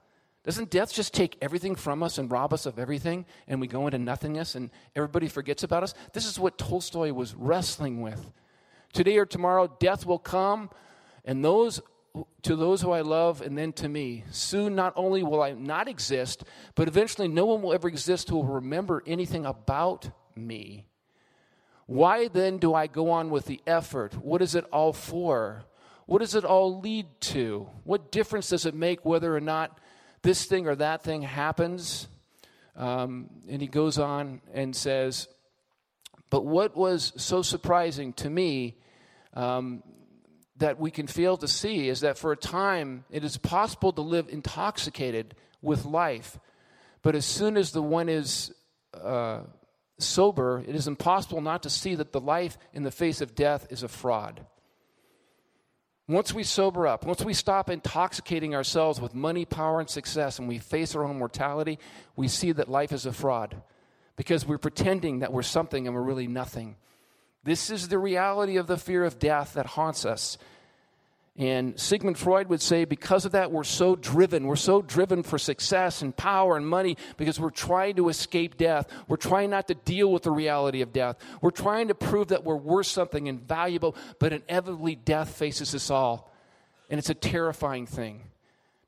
Doesn't 0.44 0.70
death 0.70 0.92
just 0.92 1.14
take 1.14 1.38
everything 1.40 1.74
from 1.74 2.02
us 2.02 2.18
and 2.18 2.30
rob 2.30 2.52
us 2.52 2.66
of 2.66 2.78
everything 2.78 3.24
and 3.48 3.60
we 3.60 3.66
go 3.66 3.86
into 3.86 3.98
nothingness 3.98 4.54
and 4.54 4.70
everybody 4.94 5.26
forgets 5.28 5.62
about 5.62 5.82
us? 5.82 5.94
This 6.12 6.26
is 6.26 6.38
what 6.38 6.58
Tolstoy 6.58 7.12
was 7.12 7.34
wrestling 7.34 8.02
with. 8.02 8.30
Today 8.92 9.16
or 9.16 9.26
tomorrow, 9.26 9.74
death 9.80 10.06
will 10.06 10.18
come, 10.18 10.70
and 11.24 11.44
those 11.44 11.80
to 12.42 12.54
those 12.54 12.80
who 12.80 12.92
I 12.92 13.00
love, 13.00 13.40
and 13.40 13.58
then 13.58 13.72
to 13.72 13.88
me. 13.88 14.24
Soon, 14.30 14.76
not 14.76 14.92
only 14.94 15.24
will 15.24 15.42
I 15.42 15.50
not 15.52 15.88
exist, 15.88 16.44
but 16.76 16.86
eventually 16.86 17.26
no 17.26 17.44
one 17.46 17.60
will 17.60 17.72
ever 17.72 17.88
exist 17.88 18.28
who 18.28 18.36
will 18.36 18.44
remember 18.44 19.02
anything 19.04 19.44
about 19.44 20.10
me. 20.36 20.86
Why 21.86 22.28
then 22.28 22.58
do 22.58 22.72
I 22.72 22.86
go 22.86 23.10
on 23.10 23.30
with 23.30 23.46
the 23.46 23.60
effort? 23.66 24.14
What 24.14 24.42
is 24.42 24.54
it 24.54 24.64
all 24.72 24.92
for? 24.92 25.64
What 26.06 26.20
does 26.20 26.34
it 26.34 26.44
all 26.44 26.80
lead 26.80 27.06
to? 27.20 27.68
What 27.82 28.12
difference 28.12 28.50
does 28.50 28.64
it 28.64 28.74
make 28.74 29.04
whether 29.04 29.34
or 29.34 29.40
not 29.40 29.78
this 30.24 30.46
thing 30.46 30.66
or 30.66 30.74
that 30.74 31.04
thing 31.04 31.22
happens. 31.22 32.08
Um, 32.74 33.30
and 33.48 33.62
he 33.62 33.68
goes 33.68 33.98
on 33.98 34.40
and 34.52 34.74
says, 34.74 35.28
But 36.30 36.44
what 36.44 36.76
was 36.76 37.12
so 37.16 37.42
surprising 37.42 38.12
to 38.14 38.28
me 38.28 38.74
um, 39.34 39.84
that 40.56 40.80
we 40.80 40.90
can 40.90 41.06
fail 41.06 41.36
to 41.36 41.46
see 41.46 41.88
is 41.88 42.00
that 42.00 42.18
for 42.18 42.32
a 42.32 42.36
time 42.36 43.04
it 43.10 43.22
is 43.22 43.36
possible 43.36 43.92
to 43.92 44.00
live 44.00 44.28
intoxicated 44.28 45.36
with 45.62 45.84
life. 45.84 46.38
But 47.02 47.14
as 47.14 47.26
soon 47.26 47.56
as 47.56 47.70
the 47.70 47.82
one 47.82 48.08
is 48.08 48.52
uh, 48.94 49.40
sober, 49.98 50.64
it 50.66 50.74
is 50.74 50.88
impossible 50.88 51.42
not 51.42 51.62
to 51.64 51.70
see 51.70 51.94
that 51.96 52.12
the 52.12 52.20
life 52.20 52.56
in 52.72 52.82
the 52.82 52.90
face 52.90 53.20
of 53.20 53.34
death 53.34 53.66
is 53.70 53.82
a 53.82 53.88
fraud. 53.88 54.44
Once 56.06 56.34
we 56.34 56.42
sober 56.42 56.86
up, 56.86 57.06
once 57.06 57.24
we 57.24 57.32
stop 57.32 57.70
intoxicating 57.70 58.54
ourselves 58.54 59.00
with 59.00 59.14
money, 59.14 59.46
power, 59.46 59.80
and 59.80 59.88
success, 59.88 60.38
and 60.38 60.46
we 60.46 60.58
face 60.58 60.94
our 60.94 61.04
own 61.04 61.18
mortality, 61.18 61.78
we 62.14 62.28
see 62.28 62.52
that 62.52 62.68
life 62.68 62.92
is 62.92 63.06
a 63.06 63.12
fraud 63.12 63.56
because 64.16 64.46
we're 64.46 64.58
pretending 64.58 65.20
that 65.20 65.32
we're 65.32 65.42
something 65.42 65.86
and 65.86 65.96
we're 65.96 66.02
really 66.02 66.26
nothing. 66.26 66.76
This 67.42 67.70
is 67.70 67.88
the 67.88 67.98
reality 67.98 68.56
of 68.56 68.66
the 68.66 68.76
fear 68.76 69.04
of 69.04 69.18
death 69.18 69.54
that 69.54 69.66
haunts 69.66 70.04
us. 70.04 70.36
And 71.36 71.78
Sigmund 71.80 72.16
Freud 72.16 72.48
would 72.48 72.62
say, 72.62 72.84
because 72.84 73.24
of 73.24 73.32
that, 73.32 73.50
we're 73.50 73.64
so 73.64 73.96
driven. 73.96 74.46
We're 74.46 74.54
so 74.54 74.80
driven 74.80 75.24
for 75.24 75.36
success 75.36 76.00
and 76.00 76.16
power 76.16 76.56
and 76.56 76.64
money 76.64 76.96
because 77.16 77.40
we're 77.40 77.50
trying 77.50 77.96
to 77.96 78.08
escape 78.08 78.56
death. 78.56 78.86
We're 79.08 79.16
trying 79.16 79.50
not 79.50 79.66
to 79.66 79.74
deal 79.74 80.12
with 80.12 80.22
the 80.22 80.30
reality 80.30 80.80
of 80.80 80.92
death. 80.92 81.16
We're 81.40 81.50
trying 81.50 81.88
to 81.88 81.94
prove 81.94 82.28
that 82.28 82.44
we're 82.44 82.54
worth 82.54 82.86
something 82.86 83.28
and 83.28 83.40
valuable, 83.40 83.96
but 84.20 84.32
inevitably, 84.32 84.94
death 84.94 85.30
faces 85.30 85.74
us 85.74 85.90
all. 85.90 86.32
And 86.88 87.00
it's 87.00 87.10
a 87.10 87.14
terrifying 87.14 87.86
thing 87.86 88.22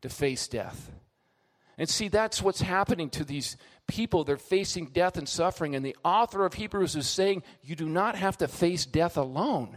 to 0.02 0.09
face 0.09 0.46
death. 0.46 0.92
And 1.78 1.88
see, 1.88 2.06
that's 2.06 2.40
what's 2.40 2.61
happening 2.61 3.11
to 3.11 3.24
these 3.24 3.56
people. 3.88 4.22
They're 4.22 4.37
facing 4.37 4.90
death 4.90 5.16
and 5.16 5.28
suffering. 5.28 5.74
And 5.74 5.85
the 5.85 5.96
author 6.04 6.46
of 6.46 6.54
Hebrews 6.54 6.94
is 6.94 7.09
saying, 7.09 7.42
you 7.64 7.74
do 7.74 7.88
not 7.88 8.14
have 8.14 8.37
to 8.38 8.46
face 8.46 8.87
death 8.87 9.16
alone. 9.16 9.76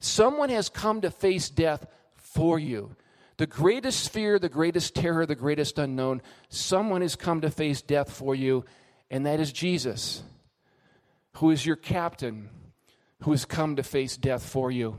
Someone 0.00 0.50
has 0.50 0.68
come 0.68 1.00
to 1.00 1.10
face 1.10 1.48
death 1.50 1.86
for 2.16 2.58
you. 2.58 2.94
The 3.36 3.46
greatest 3.46 4.10
fear, 4.10 4.38
the 4.38 4.48
greatest 4.48 4.94
terror, 4.94 5.24
the 5.24 5.34
greatest 5.34 5.78
unknown, 5.78 6.22
someone 6.48 7.02
has 7.02 7.16
come 7.16 7.40
to 7.42 7.50
face 7.50 7.82
death 7.82 8.10
for 8.10 8.34
you, 8.34 8.64
and 9.10 9.26
that 9.26 9.38
is 9.40 9.52
Jesus, 9.52 10.22
who 11.36 11.50
is 11.50 11.64
your 11.64 11.76
captain, 11.76 12.48
who 13.22 13.30
has 13.30 13.44
come 13.44 13.76
to 13.76 13.82
face 13.82 14.16
death 14.16 14.44
for 14.44 14.70
you. 14.70 14.96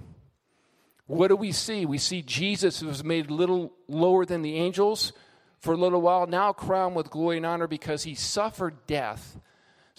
What 1.06 1.30
do 1.30 1.36
we 1.36 1.52
see? 1.52 1.86
We 1.86 1.98
see 1.98 2.22
Jesus, 2.22 2.80
who 2.80 2.88
was 2.88 3.04
made 3.04 3.30
little 3.30 3.74
lower 3.88 4.26
than 4.26 4.42
the 4.42 4.56
angels 4.56 5.12
for 5.60 5.74
a 5.74 5.78
little 5.78 6.02
while, 6.02 6.28
now 6.28 6.54
crowned 6.54 6.96
with 6.96 7.10
glory 7.10 7.38
and 7.38 7.46
honor 7.46 7.68
because 7.68 8.04
he 8.04 8.16
suffered 8.16 8.86
death 8.88 9.38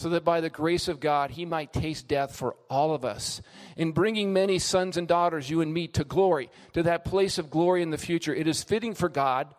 so 0.01 0.09
that 0.09 0.25
by 0.25 0.41
the 0.41 0.49
grace 0.49 0.89
of 0.89 0.99
God 0.99 1.33
he 1.33 1.45
might 1.45 1.75
taste 1.75 2.09
death 2.09 2.35
for 2.35 2.57
all 2.71 2.95
of 2.95 3.05
us. 3.05 3.43
In 3.77 3.93
bringing 3.93 4.33
many 4.33 4.59
sons 4.59 4.97
and 4.97 5.07
daughters, 5.07 5.51
you 5.51 5.61
and 5.61 5.75
me, 5.75 5.89
to 5.89 6.05
glory, 6.05 6.49
to 6.73 6.83
that 6.85 7.05
place 7.05 7.37
of 7.37 7.51
glory 7.51 7.83
in 7.83 7.91
the 7.91 7.99
future, 7.99 8.35
it 8.35 8.49
is 8.49 8.65
fitting 8.65 8.95
for 8.95 9.11
God, 9.11 9.55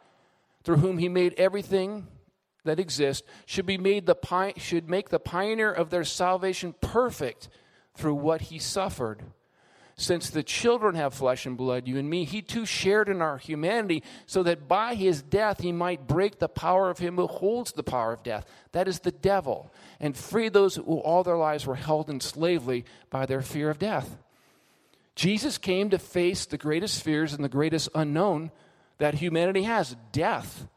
through 0.64 0.78
whom 0.78 0.98
he 0.98 1.10
made 1.10 1.36
everything 1.38 2.08
that 2.64 2.80
exists, 2.80 3.28
should, 3.46 3.68
be 3.68 3.78
made 3.78 4.08
the, 4.08 4.54
should 4.58 4.90
make 4.90 5.10
the 5.10 5.20
pioneer 5.20 5.72
of 5.72 5.92
their 5.92 6.04
salvation 6.04 6.74
perfect 6.82 7.48
through 7.94 8.16
what 8.16 8.42
he 8.42 8.58
suffered. 8.58 9.22
Since 9.96 10.30
the 10.30 10.44
children 10.44 10.96
have 10.96 11.14
flesh 11.14 11.46
and 11.46 11.56
blood, 11.56 11.88
you 11.88 11.98
and 11.98 12.10
me, 12.10 12.24
he 12.24 12.42
too 12.42 12.66
shared 12.66 13.10
in 13.10 13.22
our 13.22 13.38
humanity, 13.38 14.04
so 14.26 14.44
that 14.44 14.68
by 14.68 14.96
his 14.96 15.22
death 15.22 15.60
he 15.60 15.72
might 15.72 16.08
break 16.08 16.40
the 16.40 16.50
power 16.50 16.90
of 16.90 17.00
him 17.00 17.18
who 17.18 17.28
holds 17.28 17.72
the 17.72 17.84
power 17.84 18.14
of 18.14 18.24
death. 18.24 18.46
That 18.72 18.88
is 18.88 19.00
the 19.00 19.12
devil, 19.12 19.72
and 20.00 20.18
free 20.18 20.50
those 20.50 20.76
who 20.76 21.00
all 21.00 21.24
their 21.24 21.38
lives 21.38 21.66
were 21.66 21.76
held 21.76 22.10
in 22.10 22.20
slavery 22.20 22.86
by 23.10 23.26
their 23.26 23.42
fear 23.42 23.70
of 23.70 23.80
death. 23.80 24.18
Jesus 25.16 25.58
came 25.58 25.90
to 25.90 26.00
face 26.00 26.46
the 26.46 26.58
greatest 26.58 27.04
fears 27.04 27.34
and 27.34 27.44
the 27.44 27.50
greatest 27.50 27.90
unknown 27.94 28.52
that 28.98 29.16
humanity 29.16 29.64
has 29.64 29.96
death, 30.12 30.68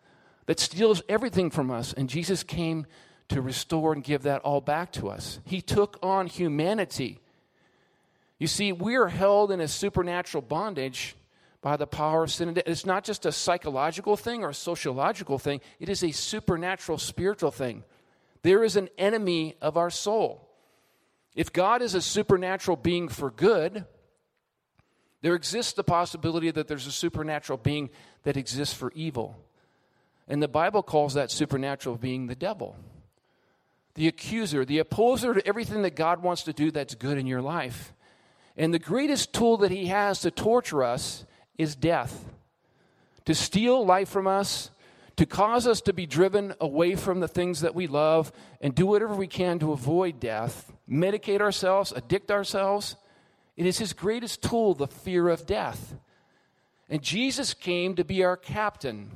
that 0.47 0.61
steals 0.61 1.03
everything 1.09 1.51
from 1.51 1.71
us. 1.71 1.93
And 1.93 2.09
Jesus 2.09 2.43
came 2.43 2.87
to 3.29 3.41
restore 3.41 3.93
and 3.93 4.03
give 4.03 4.23
that 4.25 4.43
all 4.43 4.61
back 4.61 4.93
to 4.93 5.09
us. 5.09 5.39
He 5.45 5.61
took 5.61 5.99
on 6.03 6.27
humanity 6.27 7.21
you 8.45 8.49
see, 8.49 8.73
we 8.73 8.97
are 8.97 9.09
held 9.09 9.51
in 9.51 9.63
a 9.63 9.67
supernatural 9.67 10.43
bondage 10.43 11.17
by 11.63 11.79
the 11.79 11.87
power 11.87 12.25
of 12.25 12.31
sin. 12.31 12.61
It's 12.67 12.85
not 12.85 13.03
just 13.03 13.25
a 13.25 13.33
psychological 13.33 14.19
thing 14.19 14.45
or 14.45 14.51
a 14.51 14.55
sociological 14.55 15.39
thing, 15.39 15.63
it 15.81 15.89
is 15.89 16.05
a 16.05 16.11
supernatural 16.11 16.99
spiritual 16.99 17.51
thing. 17.51 17.85
There 18.43 18.63
is 18.63 18.77
an 18.77 18.91
enemy 18.99 19.57
of 19.63 19.79
our 19.79 19.89
soul. 19.89 20.47
If 21.35 21.55
God 21.55 21.81
is 21.81 21.95
a 21.95 22.03
supernatural 22.03 22.77
being 22.77 23.09
for 23.09 23.31
good, 23.31 23.87
there 25.23 25.35
exists 25.35 25.73
the 25.73 25.83
possibility 25.83 26.51
that 26.51 26.69
there's 26.69 26.87
a 26.87 26.93
supernatural 26.93 27.57
being 27.57 27.89
that 28.25 28.37
exists 28.37 28.75
for 28.75 28.93
evil. 28.95 29.39
And 30.29 30.43
the 30.43 30.49
Bible 30.49 30.83
calls 30.83 31.15
that 31.15 31.31
supernatural 31.31 31.97
being 31.97 32.27
the 32.27 32.35
devil, 32.35 32.77
the 33.95 34.07
accuser, 34.07 34.67
the 34.67 34.81
opposer 34.81 35.33
to 35.33 35.47
everything 35.49 35.81
that 35.81 35.97
God 35.97 36.23
wants 36.23 36.43
to 36.43 36.53
do 36.53 36.71
that's 36.71 36.95
good 36.95 37.17
in 37.17 37.27
your 37.27 37.41
life. 37.41 37.95
And 38.57 38.73
the 38.73 38.79
greatest 38.79 39.33
tool 39.33 39.57
that 39.59 39.71
he 39.71 39.87
has 39.87 40.21
to 40.21 40.31
torture 40.31 40.85
us 40.85 41.25
is 41.59 41.75
death. 41.75 42.25
To 43.25 43.35
steal 43.35 43.85
life 43.85 44.09
from 44.09 44.27
us, 44.27 44.71
to 45.17 45.27
cause 45.27 45.67
us 45.67 45.81
to 45.83 45.93
be 45.93 46.07
driven 46.07 46.55
away 46.61 46.95
from 46.95 47.21
the 47.21 47.29
things 47.29 47.61
that 47.61 47.75
we 47.75 47.87
love, 47.87 48.33
and 48.61 48.75
do 48.75 48.87
whatever 48.87 49.15
we 49.15 49.27
can 49.27 49.59
to 49.61 49.73
avoid 49.73 50.21
death, 50.21 50.73
medicate 50.89 51.41
ourselves, 51.41 51.93
addict 51.93 52.31
ourselves. 52.31 52.97
It 53.57 53.67
is 53.67 53.79
his 53.79 53.93
greatest 53.93 54.43
tool, 54.43 54.75
the 54.75 54.89
fear 54.89 55.29
of 55.29 55.47
death. 55.47 55.95
And 56.89 57.03
Jesus 57.03 57.55
came 57.55 57.95
to 57.95 58.05
be 58.05 58.25
our 58.25 58.37
captain, 58.37 59.11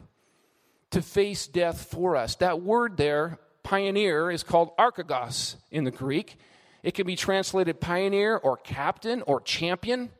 to 0.90 1.02
face 1.02 1.46
death 1.46 1.90
for 1.90 2.16
us. 2.16 2.36
That 2.36 2.62
word 2.62 2.96
there, 2.96 3.38
pioneer, 3.62 4.30
is 4.30 4.42
called 4.42 4.76
archagos 4.78 5.56
in 5.70 5.84
the 5.84 5.90
Greek. 5.90 6.38
It 6.82 6.94
can 6.94 7.06
be 7.06 7.16
translated 7.16 7.80
pioneer 7.80 8.36
or 8.36 8.56
captain 8.56 9.22
or 9.22 9.40
champion. 9.40 10.10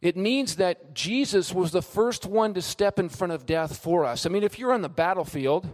It 0.00 0.16
means 0.16 0.56
that 0.56 0.94
Jesus 0.94 1.52
was 1.54 1.70
the 1.70 1.82
first 1.82 2.26
one 2.26 2.54
to 2.54 2.62
step 2.62 2.98
in 2.98 3.08
front 3.08 3.32
of 3.32 3.46
death 3.46 3.78
for 3.78 4.04
us. 4.04 4.26
I 4.26 4.30
mean, 4.30 4.42
if 4.42 4.58
you're 4.58 4.72
on 4.72 4.82
the 4.82 4.88
battlefield 4.88 5.68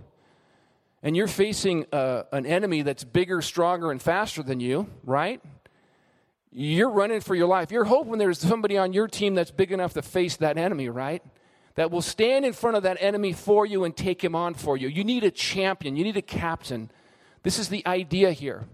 and 1.03 1.17
you're 1.17 1.29
facing 1.29 1.87
uh, 1.93 2.25
an 2.33 2.45
enemy 2.45 2.83
that's 2.83 3.05
bigger, 3.05 3.41
stronger, 3.41 3.91
and 3.91 4.03
faster 4.03 4.43
than 4.43 4.61
you, 4.61 4.89
right? 5.05 5.41
You're 6.53 6.91
running 6.91 7.21
for 7.21 7.35
your 7.35 7.47
life. 7.47 7.71
You're 7.71 7.85
hoping 7.85 8.19
there's 8.19 8.39
somebody 8.39 8.77
on 8.77 8.93
your 8.93 9.09
team 9.09 9.35
that's 9.35 9.51
big 9.51 9.73
enough 9.73 9.95
to 9.95 10.03
face 10.03 10.37
that 10.37 10.59
enemy, 10.59 10.89
right? 10.89 11.23
That 11.77 11.91
will 11.91 12.03
stand 12.03 12.45
in 12.45 12.53
front 12.53 12.77
of 12.77 12.83
that 12.83 12.97
enemy 13.01 13.33
for 13.33 13.65
you 13.65 13.85
and 13.85 13.97
take 13.97 14.23
him 14.23 14.35
on 14.35 14.55
for 14.55 14.77
you. 14.77 14.89
You 14.89 15.05
need 15.05 15.25
a 15.25 15.31
champion, 15.31 15.97
you 15.97 16.05
need 16.05 16.17
a 16.17 16.23
captain. 16.23 16.91
This 17.45 17.59
is 17.59 17.69
the 17.69 17.87
idea 17.87 18.33
here. 18.33 18.67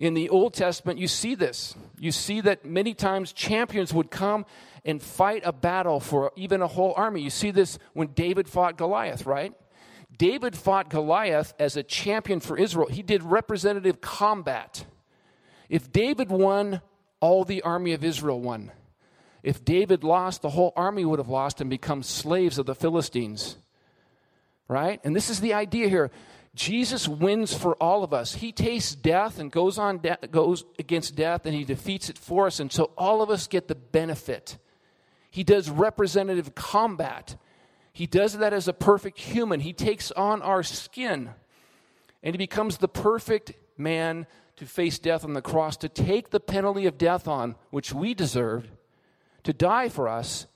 In 0.00 0.14
the 0.14 0.30
Old 0.30 0.54
Testament, 0.54 0.98
you 0.98 1.06
see 1.06 1.34
this. 1.34 1.76
You 1.98 2.10
see 2.10 2.40
that 2.40 2.64
many 2.64 2.94
times 2.94 3.34
champions 3.34 3.92
would 3.92 4.10
come 4.10 4.46
and 4.82 5.00
fight 5.00 5.42
a 5.44 5.52
battle 5.52 6.00
for 6.00 6.32
even 6.36 6.62
a 6.62 6.66
whole 6.66 6.94
army. 6.96 7.20
You 7.20 7.28
see 7.28 7.50
this 7.50 7.78
when 7.92 8.08
David 8.08 8.48
fought 8.48 8.78
Goliath, 8.78 9.26
right? 9.26 9.52
David 10.16 10.56
fought 10.56 10.88
Goliath 10.88 11.52
as 11.58 11.76
a 11.76 11.82
champion 11.82 12.40
for 12.40 12.56
Israel. 12.56 12.88
He 12.88 13.02
did 13.02 13.22
representative 13.22 14.00
combat. 14.00 14.86
If 15.68 15.92
David 15.92 16.30
won, 16.30 16.80
all 17.20 17.44
the 17.44 17.60
army 17.60 17.92
of 17.92 18.02
Israel 18.02 18.40
won. 18.40 18.72
If 19.42 19.66
David 19.66 20.02
lost, 20.02 20.40
the 20.40 20.48
whole 20.48 20.72
army 20.76 21.04
would 21.04 21.18
have 21.18 21.28
lost 21.28 21.60
and 21.60 21.68
become 21.68 22.02
slaves 22.02 22.58
of 22.58 22.64
the 22.64 22.74
Philistines. 22.74 23.58
Right? 24.66 24.98
And 25.04 25.14
this 25.14 25.28
is 25.28 25.40
the 25.40 25.52
idea 25.52 25.88
here. 25.88 26.10
Jesus 26.54 27.06
wins 27.06 27.54
for 27.54 27.74
all 27.76 28.02
of 28.02 28.12
us. 28.12 28.34
He 28.34 28.50
tastes 28.50 28.94
death 28.94 29.38
and 29.38 29.52
goes 29.52 29.78
on 29.78 29.98
de- 29.98 30.18
goes 30.30 30.64
against 30.78 31.14
death 31.14 31.46
and 31.46 31.54
he 31.54 31.64
defeats 31.64 32.10
it 32.10 32.18
for 32.18 32.46
us 32.46 32.58
and 32.58 32.72
so 32.72 32.90
all 32.98 33.22
of 33.22 33.30
us 33.30 33.46
get 33.46 33.68
the 33.68 33.76
benefit. 33.76 34.58
He 35.30 35.44
does 35.44 35.70
representative 35.70 36.54
combat. 36.56 37.36
He 37.92 38.06
does 38.06 38.38
that 38.38 38.52
as 38.52 38.66
a 38.66 38.72
perfect 38.72 39.18
human. 39.18 39.60
He 39.60 39.72
takes 39.72 40.10
on 40.10 40.42
our 40.42 40.64
skin 40.64 41.30
and 42.22 42.34
he 42.34 42.38
becomes 42.38 42.78
the 42.78 42.88
perfect 42.88 43.52
man 43.78 44.26
to 44.56 44.66
face 44.66 44.98
death 44.98 45.24
on 45.24 45.34
the 45.34 45.42
cross 45.42 45.76
to 45.78 45.88
take 45.88 46.30
the 46.30 46.40
penalty 46.40 46.86
of 46.86 46.98
death 46.98 47.28
on 47.28 47.54
which 47.70 47.94
we 47.94 48.12
deserved 48.12 48.68
to 49.44 49.52
die 49.52 49.88
for 49.88 50.08
us 50.08 50.46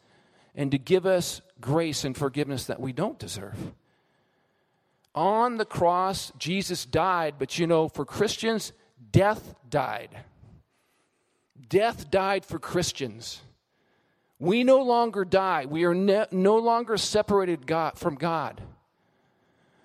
and 0.55 0.71
to 0.73 0.79
give 0.79 1.07
us 1.07 1.41
grace 1.61 2.05
and 2.05 2.17
forgiveness 2.17 2.67
that 2.67 2.81
we 2.81 2.93
don't 2.93 3.19
deserve. 3.19 3.57
On 5.15 5.57
the 5.57 5.65
cross, 5.65 6.33
Jesus 6.39 6.85
died, 6.85 7.35
but 7.39 7.59
you 7.59 7.67
know, 7.67 7.89
for 7.89 8.05
Christians, 8.05 8.73
death 9.13 9.55
died. 9.69 10.17
Death 11.69 12.11
died 12.11 12.45
for 12.45 12.59
Christians. 12.59 13.41
We 14.39 14.65
no 14.65 14.83
longer 14.83 15.25
die. 15.25 15.67
We 15.67 15.85
are 15.85 15.95
ne- 15.95 16.27
no 16.33 16.57
longer 16.59 16.97
separated 16.97 17.67
God, 17.67 17.97
from 17.97 18.17
God. 18.17 18.61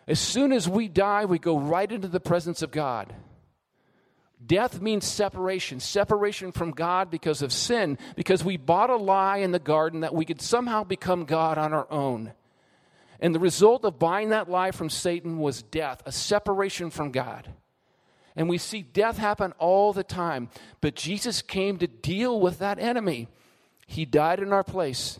As 0.08 0.20
soon 0.20 0.52
as 0.52 0.68
we 0.68 0.88
die, 0.88 1.26
we 1.26 1.38
go 1.38 1.60
right 1.60 1.89
into 1.89 2.08
the 2.08 2.20
presence 2.20 2.63
of 2.63 2.72
God. 2.72 3.13
Death 4.44 4.82
means 4.82 5.06
separation, 5.06 5.80
separation 5.80 6.52
from 6.52 6.72
God 6.72 7.12
because 7.12 7.42
of 7.42 7.54
sin, 7.54 7.98
because 8.15 8.44
we 8.44 8.58
bought 8.58 8.89
a 8.89 8.96
lie 8.96 9.38
in 9.38 9.52
the 9.52 9.60
garden 9.60 10.00
that 10.00 10.15
we 10.15 10.26
could 10.26 10.42
somehow 10.42 10.84
become 10.84 11.26
God 11.26 11.58
on 11.58 11.74
our 11.74 11.92
own. 11.92 12.34
And 13.20 13.36
the 13.36 13.40
result 13.40 13.84
of 13.84 14.00
buying 14.00 14.30
that 14.30 14.50
lie 14.50 14.72
from 14.72 14.90
Satan 14.90 15.40
was 15.40 15.62
death, 15.62 16.02
a 16.06 16.12
separation 16.12 16.90
from 16.90 17.12
God. 17.12 17.50
And 18.36 18.48
we 18.48 18.58
see 18.58 18.82
death 18.82 19.18
happen 19.18 19.54
all 19.60 19.92
the 19.92 20.04
time. 20.04 20.50
But 20.80 20.96
Jesus 20.96 21.42
came 21.42 21.78
to 21.80 21.88
deal 21.88 22.40
with 22.40 22.60
that 22.60 22.80
enemy. 22.80 23.28
He 23.86 24.06
died 24.06 24.40
in 24.40 24.54
our 24.54 24.64
place. 24.64 25.20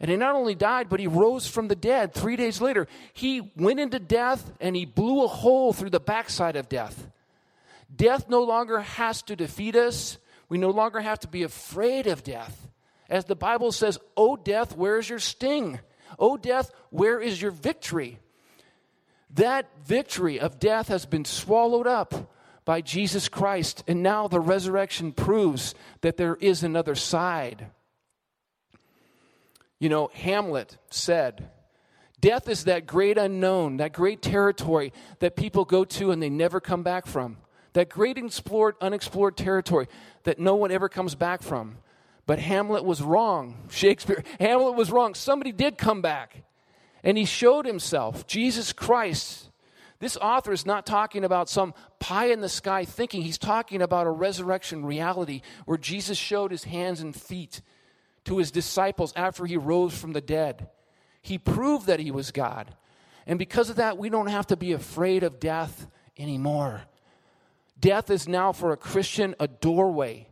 And 0.00 0.10
he 0.10 0.16
not 0.16 0.34
only 0.34 0.54
died, 0.54 0.88
but 0.88 1.00
he 1.00 1.06
rose 1.06 1.46
from 1.46 1.68
the 1.68 1.76
dead 1.76 2.12
three 2.12 2.36
days 2.36 2.60
later. 2.60 2.86
He 3.12 3.52
went 3.56 3.80
into 3.80 3.98
death 3.98 4.52
and 4.60 4.74
he 4.74 4.84
blew 4.84 5.24
a 5.24 5.28
hole 5.28 5.72
through 5.72 5.90
the 5.90 6.00
backside 6.00 6.56
of 6.56 6.68
death. 6.68 7.08
Death 7.94 8.28
no 8.28 8.42
longer 8.42 8.80
has 8.80 9.22
to 9.22 9.36
defeat 9.36 9.76
us. 9.76 10.18
We 10.48 10.58
no 10.58 10.70
longer 10.70 11.00
have 11.00 11.20
to 11.20 11.28
be 11.28 11.42
afraid 11.42 12.06
of 12.06 12.22
death 12.22 12.68
As 13.08 13.24
the 13.24 13.36
Bible 13.36 13.72
says, 13.72 13.98
O 14.16 14.36
death, 14.36 14.76
where 14.76 14.98
is 14.98 15.08
your 15.08 15.18
sting? 15.18 15.78
O 16.18 16.36
death, 16.36 16.70
where 16.90 17.20
is 17.20 17.40
your 17.40 17.50
victory? 17.50 18.18
That 19.34 19.68
victory 19.84 20.40
of 20.40 20.58
death 20.58 20.88
has 20.88 21.06
been 21.06 21.24
swallowed 21.24 21.86
up 21.86 22.32
by 22.64 22.80
Jesus 22.80 23.28
Christ, 23.28 23.84
and 23.86 24.02
now 24.02 24.28
the 24.28 24.40
resurrection 24.40 25.12
proves 25.12 25.74
that 26.00 26.16
there 26.16 26.36
is 26.36 26.62
another 26.62 26.94
side. 26.94 27.66
You 29.78 29.88
know, 29.88 30.10
Hamlet 30.14 30.76
said, 30.90 31.50
Death 32.20 32.48
is 32.48 32.64
that 32.64 32.86
great 32.86 33.18
unknown, 33.18 33.76
that 33.76 33.92
great 33.92 34.22
territory 34.22 34.92
that 35.18 35.36
people 35.36 35.64
go 35.64 35.84
to 35.84 36.10
and 36.10 36.22
they 36.22 36.30
never 36.30 36.60
come 36.60 36.82
back 36.82 37.06
from. 37.06 37.36
That 37.74 37.90
great 37.90 38.16
explored, 38.16 38.74
unexplored 38.80 39.36
territory 39.36 39.86
that 40.24 40.38
no 40.38 40.54
one 40.54 40.70
ever 40.70 40.88
comes 40.88 41.14
back 41.14 41.42
from. 41.42 41.76
But 42.26 42.40
Hamlet 42.40 42.84
was 42.84 43.00
wrong. 43.00 43.68
Shakespeare, 43.70 44.24
Hamlet 44.40 44.74
was 44.74 44.90
wrong. 44.90 45.14
Somebody 45.14 45.52
did 45.52 45.78
come 45.78 46.02
back. 46.02 46.42
And 47.04 47.16
he 47.16 47.24
showed 47.24 47.66
himself, 47.66 48.26
Jesus 48.26 48.72
Christ. 48.72 49.50
This 50.00 50.16
author 50.16 50.52
is 50.52 50.66
not 50.66 50.84
talking 50.84 51.24
about 51.24 51.48
some 51.48 51.72
pie 52.00 52.26
in 52.26 52.40
the 52.40 52.48
sky 52.48 52.84
thinking. 52.84 53.22
He's 53.22 53.38
talking 53.38 53.80
about 53.80 54.06
a 54.06 54.10
resurrection 54.10 54.84
reality 54.84 55.40
where 55.64 55.78
Jesus 55.78 56.18
showed 56.18 56.50
his 56.50 56.64
hands 56.64 57.00
and 57.00 57.14
feet 57.14 57.62
to 58.24 58.38
his 58.38 58.50
disciples 58.50 59.12
after 59.16 59.46
he 59.46 59.56
rose 59.56 59.96
from 59.96 60.12
the 60.12 60.20
dead. 60.20 60.68
He 61.22 61.38
proved 61.38 61.86
that 61.86 62.00
he 62.00 62.10
was 62.10 62.30
God. 62.32 62.74
And 63.26 63.38
because 63.38 63.70
of 63.70 63.76
that, 63.76 63.98
we 63.98 64.10
don't 64.10 64.26
have 64.26 64.48
to 64.48 64.56
be 64.56 64.72
afraid 64.72 65.22
of 65.22 65.40
death 65.40 65.88
anymore. 66.18 66.82
Death 67.78 68.10
is 68.10 68.28
now 68.28 68.52
for 68.52 68.72
a 68.72 68.76
Christian 68.76 69.34
a 69.38 69.48
doorway 69.48 70.28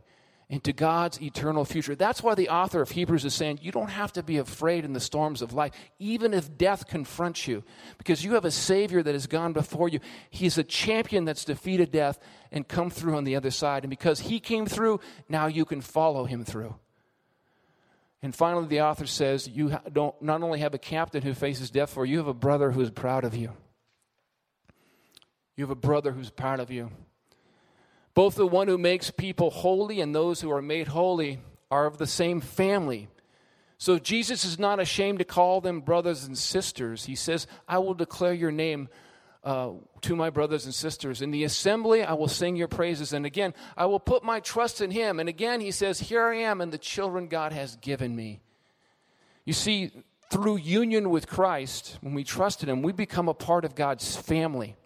into 0.49 0.73
God's 0.73 1.21
eternal 1.21 1.65
future. 1.65 1.95
That's 1.95 2.21
why 2.21 2.35
the 2.35 2.49
author 2.49 2.81
of 2.81 2.91
Hebrews 2.91 3.25
is 3.25 3.33
saying 3.33 3.59
you 3.61 3.71
don't 3.71 3.89
have 3.89 4.13
to 4.13 4.23
be 4.23 4.37
afraid 4.37 4.85
in 4.85 4.93
the 4.93 4.99
storms 4.99 5.41
of 5.41 5.53
life, 5.53 5.71
even 5.97 6.33
if 6.33 6.55
death 6.55 6.87
confronts 6.87 7.47
you, 7.47 7.63
because 7.97 8.23
you 8.23 8.33
have 8.35 8.45
a 8.45 8.51
Savior 8.51 9.01
that 9.01 9.15
has 9.15 9.25
gone 9.25 9.53
before 9.53 9.89
you. 9.89 9.99
He's 10.29 10.57
a 10.57 10.63
champion 10.63 11.25
that's 11.25 11.45
defeated 11.45 11.91
death 11.91 12.19
and 12.51 12.67
come 12.67 12.91
through 12.91 13.17
on 13.17 13.23
the 13.23 13.35
other 13.35 13.51
side. 13.51 13.83
And 13.83 13.89
because 13.89 14.19
He 14.19 14.39
came 14.39 14.67
through, 14.67 14.99
now 15.27 15.47
you 15.47 15.65
can 15.65 15.81
follow 15.81 16.25
Him 16.25 16.45
through. 16.45 16.75
And 18.21 18.33
finally, 18.35 18.67
the 18.67 18.81
author 18.81 19.05
says, 19.05 19.47
You 19.47 19.77
don't 19.91 20.19
not 20.21 20.43
only 20.43 20.59
have 20.59 20.73
a 20.73 20.79
captain 20.79 21.21
who 21.21 21.33
faces 21.33 21.71
death 21.71 21.91
for 21.91 22.05
you, 22.05 22.13
you 22.13 22.17
have 22.19 22.27
a 22.27 22.33
brother 22.33 22.71
who 22.71 22.81
is 22.81 22.91
proud 22.91 23.23
of 23.23 23.35
you. 23.35 23.51
You 25.55 25.63
have 25.63 25.71
a 25.71 25.75
brother 25.75 26.11
who's 26.11 26.29
proud 26.29 26.59
of 26.59 26.69
you. 26.69 26.91
Both 28.15 28.35
the 28.35 28.47
one 28.47 28.67
who 28.67 28.77
makes 28.77 29.11
people 29.11 29.51
holy 29.51 30.01
and 30.01 30.15
those 30.15 30.41
who 30.41 30.49
are 30.51 30.61
made 30.61 30.87
holy 30.87 31.39
are 31.69 31.85
of 31.85 31.97
the 31.97 32.07
same 32.07 32.41
family. 32.41 33.09
So 33.77 33.99
Jesus 33.99 34.45
is 34.45 34.57
not 34.57 34.79
ashamed 34.79 35.19
to 35.19 35.25
call 35.25 35.59
them 35.59 35.81
brothers 35.81 36.23
and 36.23 36.37
sisters. 36.37 37.05
He 37.05 37.15
says, 37.15 37.45
I 37.67 37.77
will 37.79 37.93
declare 37.93 38.33
your 38.33 38.53
name 38.53 38.87
uh, 39.43 39.71
to 40.01 40.15
my 40.15 40.29
brothers 40.29 40.63
and 40.63 40.73
sisters. 40.73 41.21
In 41.21 41.31
the 41.31 41.43
assembly, 41.43 42.03
I 42.03 42.13
will 42.13 42.29
sing 42.29 42.55
your 42.55 42.69
praises. 42.69 43.11
And 43.11 43.25
again, 43.25 43.53
I 43.75 43.85
will 43.85 43.99
put 43.99 44.23
my 44.23 44.39
trust 44.39 44.79
in 44.79 44.91
him. 44.91 45.19
And 45.19 45.27
again, 45.27 45.59
he 45.59 45.71
says, 45.71 45.99
Here 45.99 46.25
I 46.25 46.37
am 46.37 46.61
and 46.61 46.71
the 46.71 46.77
children 46.77 47.27
God 47.27 47.51
has 47.51 47.75
given 47.75 48.15
me. 48.15 48.39
You 49.43 49.53
see, 49.53 49.91
through 50.31 50.57
union 50.57 51.09
with 51.09 51.27
Christ, 51.27 51.97
when 51.99 52.13
we 52.13 52.23
trust 52.23 52.63
in 52.63 52.69
him, 52.69 52.81
we 52.81 52.93
become 52.93 53.27
a 53.27 53.33
part 53.33 53.65
of 53.65 53.75
God's 53.75 54.15
family. 54.15 54.77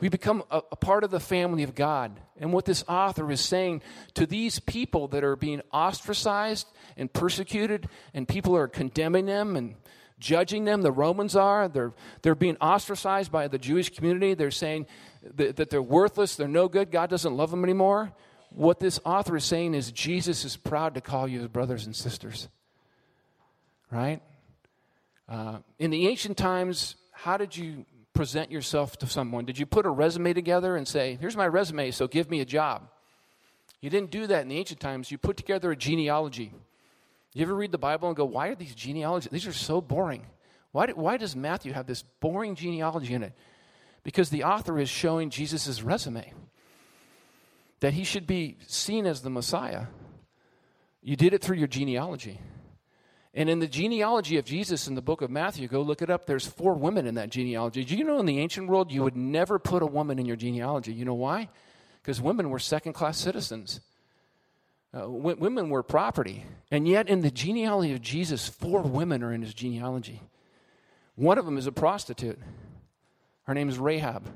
We 0.00 0.08
become 0.08 0.42
a, 0.50 0.62
a, 0.72 0.76
part 0.76 1.04
of 1.04 1.10
the 1.10 1.20
family 1.20 1.62
of 1.62 1.74
God. 1.74 2.18
And 2.38 2.52
what 2.52 2.64
this 2.64 2.84
author 2.88 3.30
is 3.30 3.40
saying 3.40 3.82
to 4.14 4.26
these 4.26 4.58
people 4.58 5.06
that 5.08 5.22
are 5.22 5.36
being 5.36 5.60
ostracized 5.72 6.66
and 6.96 7.12
persecuted, 7.12 7.88
and 8.12 8.26
people 8.26 8.56
are 8.56 8.66
condemning 8.66 9.26
them 9.26 9.54
and 9.54 9.76
judging 10.18 10.64
them. 10.64 10.82
The 10.82 10.92
Romans 10.92 11.36
are. 11.36 11.68
They're, 11.68 11.92
they're 12.22 12.34
being 12.34 12.56
ostracized 12.56 13.30
by 13.30 13.48
the 13.48 13.58
Jewish 13.58 13.90
community. 13.90 14.34
They're 14.34 14.50
saying 14.50 14.86
that, 15.34 15.56
that 15.56 15.70
they're 15.70 15.82
worthless, 15.82 16.36
they're 16.36 16.48
no 16.48 16.68
good, 16.68 16.90
God 16.90 17.10
doesn't 17.10 17.36
love 17.36 17.50
them 17.50 17.64
anymore. 17.64 18.12
What 18.50 18.80
this 18.80 19.00
author 19.04 19.36
is 19.36 19.44
saying 19.44 19.74
is 19.74 19.90
Jesus 19.92 20.44
is 20.44 20.56
proud 20.56 20.94
to 20.94 21.00
call 21.00 21.26
you 21.26 21.38
his 21.38 21.48
brothers 21.48 21.86
and 21.86 21.96
sisters. 21.96 22.48
Right? 23.90 24.20
Uh, 25.28 25.58
in 25.78 25.90
the 25.90 26.08
ancient 26.08 26.36
times, 26.36 26.96
how 27.12 27.36
did 27.36 27.56
you 27.56 27.86
present 28.14 28.50
yourself 28.50 28.98
to 28.98 29.06
someone? 29.06 29.44
Did 29.44 29.58
you 29.58 29.66
put 29.66 29.86
a 29.86 29.90
resume 29.90 30.32
together 30.32 30.76
and 30.76 30.86
say, 30.86 31.18
Here's 31.20 31.36
my 31.36 31.46
resume, 31.46 31.90
so 31.90 32.06
give 32.06 32.30
me 32.30 32.40
a 32.40 32.44
job? 32.44 32.88
You 33.82 33.90
didn't 33.90 34.12
do 34.12 34.28
that 34.28 34.42
in 34.42 34.48
the 34.48 34.58
ancient 34.58 34.80
times. 34.80 35.10
You 35.10 35.18
put 35.18 35.36
together 35.36 35.72
a 35.72 35.76
genealogy. 35.76 36.52
You 37.34 37.42
ever 37.42 37.54
read 37.54 37.72
the 37.72 37.78
Bible 37.78 38.08
and 38.08 38.16
go, 38.16 38.24
why 38.24 38.48
are 38.48 38.54
these 38.54 38.74
genealogies? 38.74 39.30
These 39.30 39.46
are 39.46 39.52
so 39.52 39.80
boring. 39.80 40.24
Why, 40.70 40.86
do, 40.86 40.94
why 40.94 41.16
does 41.16 41.34
Matthew 41.34 41.72
have 41.72 41.86
this 41.86 42.02
boring 42.20 42.54
genealogy 42.54 43.12
in 43.12 43.22
it? 43.22 43.32
Because 44.04 44.30
the 44.30 44.44
author 44.44 44.78
is 44.78 44.88
showing 44.88 45.30
Jesus' 45.30 45.82
resume 45.82 46.32
that 47.80 47.94
he 47.94 48.04
should 48.04 48.26
be 48.26 48.56
seen 48.66 49.06
as 49.06 49.22
the 49.22 49.30
Messiah. 49.30 49.86
You 51.02 51.16
did 51.16 51.34
it 51.34 51.42
through 51.42 51.56
your 51.56 51.68
genealogy. 51.68 52.40
And 53.34 53.48
in 53.48 53.60
the 53.60 53.66
genealogy 53.66 54.36
of 54.36 54.44
Jesus 54.44 54.86
in 54.86 54.94
the 54.94 55.00
book 55.00 55.22
of 55.22 55.30
Matthew, 55.30 55.66
go 55.66 55.80
look 55.80 56.02
it 56.02 56.10
up, 56.10 56.26
there's 56.26 56.46
four 56.46 56.74
women 56.74 57.06
in 57.06 57.14
that 57.14 57.30
genealogy. 57.30 57.82
Do 57.82 57.96
you 57.96 58.04
know 58.04 58.18
in 58.18 58.26
the 58.26 58.38
ancient 58.38 58.68
world 58.68 58.92
you 58.92 59.02
would 59.02 59.16
never 59.16 59.58
put 59.58 59.82
a 59.82 59.86
woman 59.86 60.18
in 60.18 60.26
your 60.26 60.36
genealogy? 60.36 60.92
You 60.92 61.06
know 61.06 61.14
why? 61.14 61.48
Because 62.02 62.20
women 62.20 62.50
were 62.50 62.58
second 62.58 62.92
class 62.92 63.16
citizens. 63.16 63.80
Uh, 64.92 65.00
w- 65.00 65.36
women 65.38 65.70
were 65.70 65.82
property. 65.82 66.44
And 66.70 66.86
yet, 66.86 67.08
in 67.08 67.22
the 67.22 67.30
genealogy 67.30 67.94
of 67.94 68.02
Jesus, 68.02 68.48
four 68.48 68.82
women 68.82 69.22
are 69.22 69.32
in 69.32 69.40
his 69.40 69.54
genealogy. 69.54 70.20
One 71.14 71.38
of 71.38 71.46
them 71.46 71.56
is 71.56 71.66
a 71.66 71.72
prostitute. 71.72 72.38
Her 73.44 73.54
name 73.54 73.70
is 73.70 73.78
Rahab. 73.78 74.28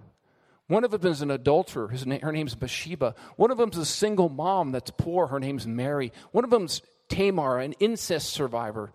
One 0.69 0.85
of 0.85 0.91
them 0.91 1.13
is 1.13 1.21
an 1.21 1.31
adulterer. 1.31 1.89
His 1.89 2.07
name, 2.07 2.21
her 2.23 2.33
name 2.33 2.47
is 2.47 2.55
Bathsheba. 2.55 3.15
One 3.37 3.51
of 3.51 3.59
them 3.59 3.71
is 3.71 3.79
a 3.79 3.85
single 3.85 4.29
mom 4.29 4.73
that's 4.73 4.91
poor. 4.91 5.27
Her 5.27 5.39
name's 5.39 5.67
Mary. 5.67 6.13
One 6.33 6.45
of 6.45 6.51
them's 6.51 6.81
Tamar, 7.09 7.59
an 7.59 7.73
incest 7.75 8.31
survivor. 8.31 8.93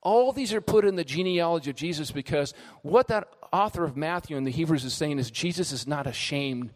All 0.00 0.32
these 0.32 0.52
are 0.52 0.60
put 0.60 0.84
in 0.84 0.96
the 0.96 1.04
genealogy 1.04 1.70
of 1.70 1.76
Jesus 1.76 2.10
because 2.10 2.54
what 2.82 3.08
that 3.08 3.28
author 3.52 3.84
of 3.84 3.96
Matthew 3.96 4.36
and 4.36 4.46
the 4.46 4.50
Hebrews 4.50 4.84
is 4.84 4.94
saying 4.94 5.18
is 5.18 5.30
Jesus 5.30 5.72
is 5.72 5.86
not 5.86 6.06
ashamed 6.06 6.70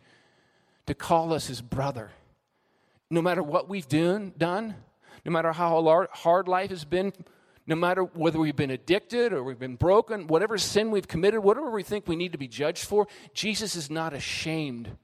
to 0.86 0.94
call 0.94 1.32
us 1.32 1.46
his 1.46 1.60
brother 1.60 2.10
no 3.12 3.20
matter 3.20 3.42
what 3.42 3.68
we've 3.68 3.88
done, 3.88 4.32
done 4.38 4.74
no 5.24 5.30
matter 5.30 5.52
how 5.52 6.08
hard 6.12 6.48
life 6.48 6.70
has 6.70 6.84
been, 6.84 7.12
no 7.66 7.76
matter 7.76 8.02
whether 8.02 8.38
we've 8.38 8.56
been 8.56 8.70
addicted 8.70 9.32
or 9.32 9.44
we've 9.44 9.58
been 9.58 9.76
broken, 9.76 10.26
whatever 10.26 10.58
sin 10.58 10.90
we've 10.90 11.06
committed, 11.06 11.40
whatever 11.40 11.70
we 11.70 11.82
think 11.82 12.08
we 12.08 12.16
need 12.16 12.32
to 12.32 12.38
be 12.38 12.48
judged 12.48 12.84
for, 12.84 13.06
Jesus 13.34 13.76
is 13.76 13.90
not 13.90 14.14
ashamed 14.14 14.96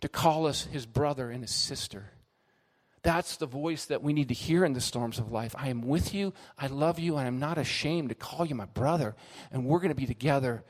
to 0.00 0.08
call 0.08 0.46
us 0.46 0.66
his 0.66 0.86
brother 0.86 1.30
and 1.30 1.42
his 1.42 1.50
sister. 1.50 2.10
That's 3.02 3.36
the 3.36 3.46
voice 3.46 3.86
that 3.86 4.02
we 4.02 4.12
need 4.12 4.28
to 4.28 4.34
hear 4.34 4.64
in 4.64 4.74
the 4.74 4.80
storms 4.80 5.18
of 5.18 5.32
life. 5.32 5.54
I 5.58 5.68
am 5.68 5.82
with 5.82 6.14
you, 6.14 6.32
I 6.56 6.68
love 6.68 7.00
you, 7.00 7.16
and 7.16 7.26
I'm 7.26 7.40
not 7.40 7.58
ashamed 7.58 8.10
to 8.10 8.14
call 8.14 8.46
you 8.46 8.54
my 8.54 8.66
brother, 8.66 9.16
and 9.50 9.64
we're 9.64 9.80
going 9.80 9.90
to 9.90 9.94
be 9.96 10.06
together 10.06 10.64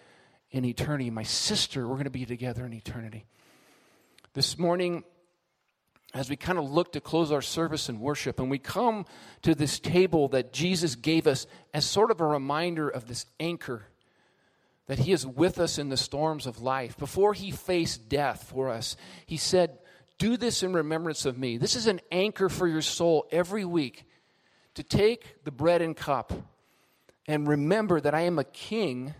in 0.50 0.64
eternity. 0.64 1.10
My 1.10 1.24
sister, 1.24 1.86
we're 1.86 1.94
going 1.94 2.04
to 2.04 2.10
be 2.10 2.24
together 2.24 2.64
in 2.64 2.72
eternity. 2.72 3.26
This 4.32 4.58
morning, 4.58 5.04
as 6.14 6.30
we 6.30 6.36
kind 6.36 6.58
of 6.58 6.70
look 6.70 6.92
to 6.92 7.00
close 7.00 7.30
our 7.32 7.42
service 7.42 7.88
and 7.88 8.00
worship, 8.00 8.40
and 8.40 8.50
we 8.50 8.58
come 8.58 9.04
to 9.42 9.54
this 9.54 9.78
table 9.78 10.28
that 10.28 10.52
Jesus 10.52 10.94
gave 10.94 11.26
us 11.26 11.46
as 11.74 11.84
sort 11.84 12.10
of 12.10 12.20
a 12.20 12.26
reminder 12.26 12.88
of 12.88 13.08
this 13.08 13.26
anchor 13.40 13.82
that 14.86 15.00
He 15.00 15.12
is 15.12 15.26
with 15.26 15.58
us 15.58 15.78
in 15.78 15.90
the 15.90 15.96
storms 15.96 16.46
of 16.46 16.60
life. 16.60 16.98
Before 16.98 17.34
He 17.34 17.50
faced 17.50 18.08
death 18.08 18.50
for 18.50 18.68
us, 18.68 18.96
He 19.26 19.36
said, 19.36 19.78
Do 20.22 20.36
this 20.36 20.62
in 20.62 20.72
remembrance 20.72 21.26
of 21.26 21.36
me. 21.36 21.56
This 21.56 21.74
is 21.74 21.88
an 21.88 22.00
anchor 22.12 22.48
for 22.48 22.68
your 22.68 22.80
soul 22.80 23.26
every 23.32 23.64
week 23.64 24.04
to 24.74 24.84
take 24.84 25.42
the 25.42 25.50
bread 25.50 25.82
and 25.82 25.96
cup 25.96 26.32
and 27.26 27.48
remember 27.48 28.00
that 28.00 28.14
I 28.14 28.20
am 28.20 28.38
a 28.38 28.44
king 28.44 29.16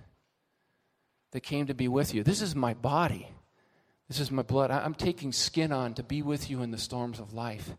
that 1.33 1.41
came 1.41 1.67
to 1.67 1.75
be 1.75 1.89
with 1.89 2.15
you. 2.15 2.23
This 2.23 2.41
is 2.41 2.55
my 2.55 2.73
body. 2.73 3.27
This 4.07 4.21
is 4.21 4.31
my 4.31 4.43
blood. 4.43 4.71
I'm 4.71 4.95
taking 4.95 5.33
skin 5.33 5.73
on 5.73 5.95
to 5.95 6.05
be 6.05 6.23
with 6.23 6.49
you 6.49 6.63
in 6.63 6.71
the 6.71 6.79
storms 6.79 7.19
of 7.19 7.35
life. 7.35 7.75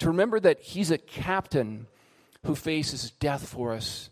To 0.00 0.08
remember 0.08 0.38
that 0.38 0.60
He's 0.60 0.90
a 0.90 0.98
captain 0.98 1.86
who 2.44 2.54
faces 2.54 3.10
death 3.10 3.48
for 3.48 3.72
us, 3.72 4.10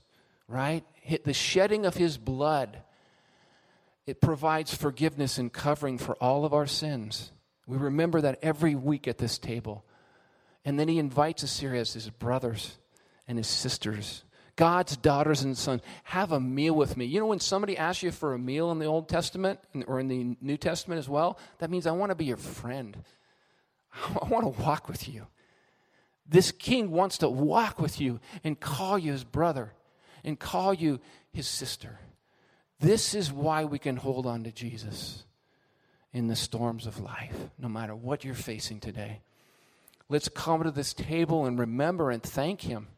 right? 0.48 0.86
The 1.24 1.34
shedding 1.34 1.84
of 1.84 1.98
His 1.98 2.16
blood, 2.16 2.78
it 4.06 4.22
provides 4.22 4.74
forgiveness 4.74 5.36
and 5.36 5.52
covering 5.52 5.98
for 5.98 6.14
all 6.14 6.46
of 6.46 6.54
our 6.54 6.66
sins. 6.66 7.30
We 7.66 7.76
remember 7.76 8.20
that 8.20 8.38
every 8.42 8.74
week 8.74 9.08
at 9.08 9.18
this 9.18 9.38
table. 9.38 9.84
And 10.64 10.78
then 10.78 10.88
He 10.88 10.98
invites 10.98 11.44
us 11.44 11.58
here 11.58 11.74
as 11.74 11.92
His 11.92 12.10
brothers 12.10 12.78
and 13.26 13.38
His 13.38 13.48
sisters 13.48 14.24
God's 14.56 14.96
daughters 14.96 15.42
and 15.42 15.56
sons, 15.56 15.82
have 16.04 16.32
a 16.32 16.40
meal 16.40 16.74
with 16.74 16.96
me. 16.96 17.04
You 17.04 17.20
know, 17.20 17.26
when 17.26 17.40
somebody 17.40 17.76
asks 17.76 18.02
you 18.02 18.10
for 18.10 18.32
a 18.32 18.38
meal 18.38 18.72
in 18.72 18.78
the 18.78 18.86
Old 18.86 19.08
Testament 19.08 19.60
or 19.86 20.00
in 20.00 20.08
the 20.08 20.36
New 20.40 20.56
Testament 20.56 20.98
as 20.98 21.08
well, 21.08 21.38
that 21.58 21.70
means 21.70 21.86
I 21.86 21.92
want 21.92 22.10
to 22.10 22.16
be 22.16 22.24
your 22.24 22.38
friend. 22.38 22.96
I 24.22 24.26
want 24.26 24.44
to 24.44 24.62
walk 24.62 24.88
with 24.88 25.08
you. 25.08 25.26
This 26.26 26.50
king 26.50 26.90
wants 26.90 27.18
to 27.18 27.28
walk 27.28 27.78
with 27.78 28.00
you 28.00 28.18
and 28.42 28.58
call 28.58 28.98
you 28.98 29.12
his 29.12 29.24
brother 29.24 29.74
and 30.24 30.38
call 30.40 30.74
you 30.74 31.00
his 31.32 31.46
sister. 31.46 32.00
This 32.80 33.14
is 33.14 33.30
why 33.30 33.64
we 33.64 33.78
can 33.78 33.96
hold 33.96 34.26
on 34.26 34.42
to 34.44 34.50
Jesus 34.50 35.22
in 36.16 36.28
the 36.28 36.34
storms 36.34 36.86
of 36.86 36.98
life, 36.98 37.36
no 37.58 37.68
matter 37.68 37.94
what 37.94 38.24
you're 38.24 38.32
facing 38.32 38.80
today. 38.80 39.20
Let's 40.08 40.30
come 40.30 40.62
to 40.62 40.70
this 40.70 40.94
table 40.94 41.44
and 41.44 41.58
remember 41.58 42.10
and 42.10 42.22
thank 42.22 42.62
him. 42.62 42.88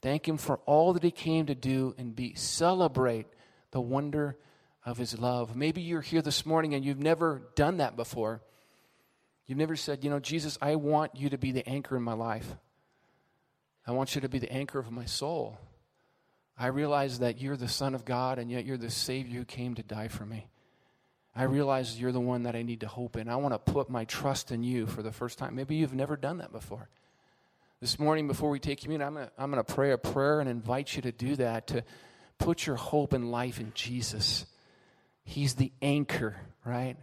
Thank 0.00 0.26
him 0.26 0.38
for 0.38 0.60
all 0.64 0.94
that 0.94 1.02
he 1.02 1.10
came 1.10 1.44
to 1.44 1.54
do 1.54 1.94
and 1.98 2.16
be 2.16 2.32
celebrate 2.32 3.26
the 3.70 3.82
wonder 3.82 4.38
of 4.82 4.96
his 4.96 5.18
love. 5.18 5.54
Maybe 5.54 5.82
you're 5.82 6.00
here 6.00 6.22
this 6.22 6.46
morning 6.46 6.72
and 6.72 6.82
you've 6.82 6.98
never 6.98 7.42
done 7.54 7.76
that 7.76 7.96
before. 7.96 8.40
You've 9.46 9.58
never 9.58 9.76
said, 9.76 10.02
you 10.02 10.08
know, 10.08 10.18
Jesus, 10.18 10.56
I 10.62 10.76
want 10.76 11.16
you 11.16 11.28
to 11.28 11.36
be 11.36 11.52
the 11.52 11.68
anchor 11.68 11.98
in 11.98 12.02
my 12.02 12.14
life. 12.14 12.56
I 13.86 13.92
want 13.92 14.14
you 14.14 14.22
to 14.22 14.28
be 14.30 14.38
the 14.38 14.50
anchor 14.50 14.78
of 14.78 14.90
my 14.90 15.04
soul. 15.04 15.58
I 16.56 16.68
realize 16.68 17.18
that 17.18 17.42
you're 17.42 17.58
the 17.58 17.68
Son 17.68 17.94
of 17.94 18.06
God 18.06 18.38
and 18.38 18.50
yet 18.50 18.64
you're 18.64 18.78
the 18.78 18.88
Savior 18.88 19.40
who 19.40 19.44
came 19.44 19.74
to 19.74 19.82
die 19.82 20.08
for 20.08 20.24
me. 20.24 20.46
I 21.36 21.44
realize 21.44 22.00
you're 22.00 22.12
the 22.12 22.20
one 22.20 22.44
that 22.44 22.54
I 22.54 22.62
need 22.62 22.80
to 22.80 22.86
hope 22.86 23.16
in. 23.16 23.28
I 23.28 23.36
want 23.36 23.54
to 23.54 23.72
put 23.72 23.90
my 23.90 24.04
trust 24.04 24.52
in 24.52 24.62
you 24.62 24.86
for 24.86 25.02
the 25.02 25.10
first 25.10 25.36
time. 25.38 25.56
Maybe 25.56 25.74
you've 25.74 25.94
never 25.94 26.16
done 26.16 26.38
that 26.38 26.52
before. 26.52 26.88
This 27.80 27.98
morning, 27.98 28.28
before 28.28 28.50
we 28.50 28.60
take 28.60 28.80
communion, 28.80 29.06
I'm 29.06 29.14
going, 29.14 29.26
to, 29.26 29.32
I'm 29.36 29.50
going 29.50 29.62
to 29.62 29.74
pray 29.74 29.90
a 29.90 29.98
prayer 29.98 30.40
and 30.40 30.48
invite 30.48 30.94
you 30.94 31.02
to 31.02 31.12
do 31.12 31.36
that, 31.36 31.66
to 31.68 31.84
put 32.38 32.66
your 32.66 32.76
hope 32.76 33.12
and 33.12 33.32
life 33.32 33.58
in 33.58 33.72
Jesus. 33.74 34.46
He's 35.24 35.54
the 35.54 35.72
anchor, 35.82 36.36
right? 36.64 36.96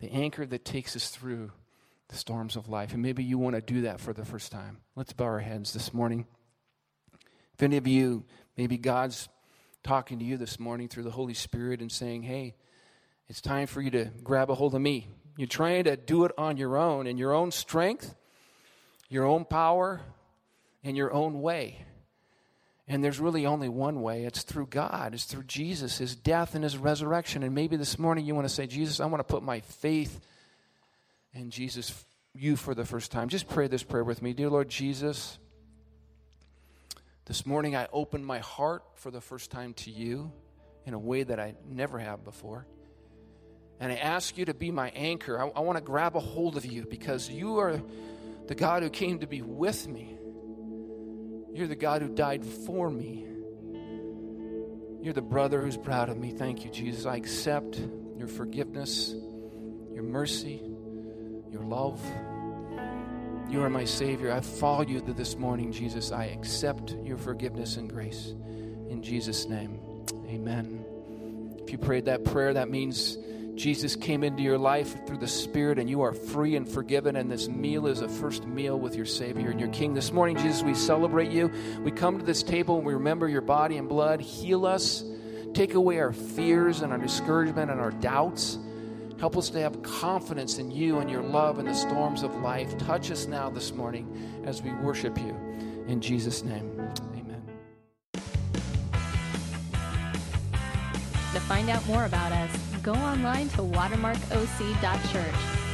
The 0.00 0.10
anchor 0.10 0.44
that 0.46 0.64
takes 0.64 0.96
us 0.96 1.10
through 1.10 1.52
the 2.08 2.16
storms 2.16 2.56
of 2.56 2.68
life. 2.68 2.92
And 2.92 3.02
maybe 3.02 3.22
you 3.22 3.38
want 3.38 3.54
to 3.54 3.62
do 3.62 3.82
that 3.82 4.00
for 4.00 4.12
the 4.12 4.24
first 4.24 4.50
time. 4.50 4.78
Let's 4.96 5.12
bow 5.12 5.26
our 5.26 5.38
heads 5.38 5.72
this 5.72 5.94
morning. 5.94 6.26
If 7.54 7.62
any 7.62 7.76
of 7.76 7.86
you, 7.86 8.24
maybe 8.56 8.78
God's 8.78 9.28
talking 9.84 10.18
to 10.18 10.24
you 10.24 10.36
this 10.36 10.58
morning 10.58 10.88
through 10.88 11.04
the 11.04 11.10
Holy 11.12 11.34
Spirit 11.34 11.80
and 11.80 11.90
saying, 11.90 12.24
hey, 12.24 12.56
it's 13.30 13.40
time 13.40 13.68
for 13.68 13.80
you 13.80 13.92
to 13.92 14.06
grab 14.24 14.50
a 14.50 14.56
hold 14.56 14.74
of 14.74 14.80
me. 14.80 15.06
You're 15.36 15.46
trying 15.46 15.84
to 15.84 15.96
do 15.96 16.24
it 16.24 16.32
on 16.36 16.56
your 16.56 16.76
own, 16.76 17.06
in 17.06 17.16
your 17.16 17.32
own 17.32 17.52
strength, 17.52 18.12
your 19.08 19.24
own 19.24 19.44
power, 19.44 20.00
and 20.82 20.96
your 20.96 21.12
own 21.12 21.40
way. 21.40 21.84
And 22.88 23.04
there's 23.04 23.20
really 23.20 23.46
only 23.46 23.68
one 23.68 24.02
way 24.02 24.24
it's 24.24 24.42
through 24.42 24.66
God, 24.66 25.14
it's 25.14 25.26
through 25.26 25.44
Jesus, 25.44 25.98
His 25.98 26.16
death 26.16 26.56
and 26.56 26.64
His 26.64 26.76
resurrection. 26.76 27.44
And 27.44 27.54
maybe 27.54 27.76
this 27.76 28.00
morning 28.00 28.26
you 28.26 28.34
want 28.34 28.48
to 28.48 28.52
say, 28.52 28.66
Jesus, 28.66 28.98
I 28.98 29.06
want 29.06 29.20
to 29.20 29.32
put 29.32 29.44
my 29.44 29.60
faith 29.60 30.20
in 31.32 31.50
Jesus, 31.50 32.04
you 32.34 32.56
for 32.56 32.74
the 32.74 32.84
first 32.84 33.12
time. 33.12 33.28
Just 33.28 33.48
pray 33.48 33.68
this 33.68 33.84
prayer 33.84 34.02
with 34.02 34.22
me. 34.22 34.32
Dear 34.32 34.50
Lord 34.50 34.68
Jesus, 34.68 35.38
this 37.26 37.46
morning 37.46 37.76
I 37.76 37.86
open 37.92 38.24
my 38.24 38.40
heart 38.40 38.82
for 38.96 39.12
the 39.12 39.20
first 39.20 39.52
time 39.52 39.72
to 39.74 39.90
you 39.92 40.32
in 40.84 40.94
a 40.94 40.98
way 40.98 41.22
that 41.22 41.38
I 41.38 41.54
never 41.64 42.00
have 42.00 42.24
before. 42.24 42.66
And 43.80 43.90
I 43.90 43.96
ask 43.96 44.36
you 44.36 44.44
to 44.44 44.54
be 44.54 44.70
my 44.70 44.90
anchor. 44.90 45.42
I, 45.42 45.48
I 45.48 45.60
want 45.60 45.78
to 45.78 45.84
grab 45.84 46.14
a 46.14 46.20
hold 46.20 46.58
of 46.58 46.66
you 46.66 46.86
because 46.88 47.30
you 47.30 47.58
are 47.58 47.80
the 48.46 48.54
God 48.54 48.82
who 48.82 48.90
came 48.90 49.20
to 49.20 49.26
be 49.26 49.40
with 49.40 49.88
me. 49.88 50.16
You're 51.54 51.66
the 51.66 51.76
God 51.76 52.02
who 52.02 52.08
died 52.08 52.44
for 52.44 52.90
me. 52.90 53.26
You're 55.02 55.14
the 55.14 55.22
brother 55.22 55.62
who's 55.62 55.78
proud 55.78 56.10
of 56.10 56.18
me. 56.18 56.30
Thank 56.30 56.64
you, 56.64 56.70
Jesus. 56.70 57.06
I 57.06 57.16
accept 57.16 57.80
your 58.18 58.28
forgiveness, 58.28 59.14
your 59.92 60.02
mercy, 60.02 60.60
your 61.50 61.62
love. 61.62 62.00
You 63.48 63.62
are 63.62 63.70
my 63.70 63.86
Savior. 63.86 64.30
I 64.30 64.40
follow 64.40 64.82
you 64.82 65.00
this 65.00 65.36
morning, 65.36 65.72
Jesus. 65.72 66.12
I 66.12 66.26
accept 66.26 66.94
your 67.02 67.16
forgiveness 67.16 67.78
and 67.78 67.88
grace. 67.88 68.34
In 68.90 69.02
Jesus' 69.02 69.46
name, 69.46 69.80
amen. 70.26 70.84
If 71.62 71.72
you 71.72 71.78
prayed 71.78 72.04
that 72.04 72.24
prayer, 72.24 72.52
that 72.54 72.68
means 72.68 73.16
Jesus 73.60 73.94
came 73.94 74.24
into 74.24 74.42
your 74.42 74.56
life 74.56 75.06
through 75.06 75.18
the 75.18 75.28
Spirit, 75.28 75.78
and 75.78 75.90
you 75.90 76.00
are 76.00 76.14
free 76.14 76.56
and 76.56 76.66
forgiven. 76.66 77.14
And 77.14 77.30
this 77.30 77.46
meal 77.46 77.86
is 77.86 78.00
a 78.00 78.08
first 78.08 78.46
meal 78.46 78.80
with 78.80 78.96
your 78.96 79.04
Savior 79.04 79.50
and 79.50 79.60
your 79.60 79.68
King. 79.68 79.92
This 79.92 80.14
morning, 80.14 80.38
Jesus, 80.38 80.62
we 80.62 80.72
celebrate 80.72 81.30
you. 81.30 81.52
We 81.82 81.90
come 81.90 82.18
to 82.18 82.24
this 82.24 82.42
table 82.42 82.78
and 82.78 82.86
we 82.86 82.94
remember 82.94 83.28
your 83.28 83.42
body 83.42 83.76
and 83.76 83.86
blood. 83.86 84.22
Heal 84.22 84.64
us. 84.64 85.04
Take 85.52 85.74
away 85.74 85.98
our 85.98 86.14
fears 86.14 86.80
and 86.80 86.90
our 86.90 86.96
discouragement 86.96 87.70
and 87.70 87.78
our 87.78 87.90
doubts. 87.90 88.58
Help 89.18 89.36
us 89.36 89.50
to 89.50 89.60
have 89.60 89.82
confidence 89.82 90.56
in 90.56 90.70
you 90.70 90.98
and 90.98 91.10
your 91.10 91.22
love 91.22 91.58
in 91.58 91.66
the 91.66 91.74
storms 91.74 92.22
of 92.22 92.34
life. 92.36 92.78
Touch 92.78 93.10
us 93.10 93.26
now 93.26 93.50
this 93.50 93.74
morning 93.74 94.42
as 94.46 94.62
we 94.62 94.72
worship 94.72 95.18
you. 95.18 95.36
In 95.86 96.00
Jesus' 96.00 96.42
name, 96.42 96.80
amen. 97.12 97.42
To 101.34 101.40
find 101.40 101.68
out 101.68 101.86
more 101.86 102.06
about 102.06 102.32
us, 102.32 102.69
go 102.82 102.94
online 102.94 103.48
to 103.50 103.58
watermarkoc.church 103.58 105.69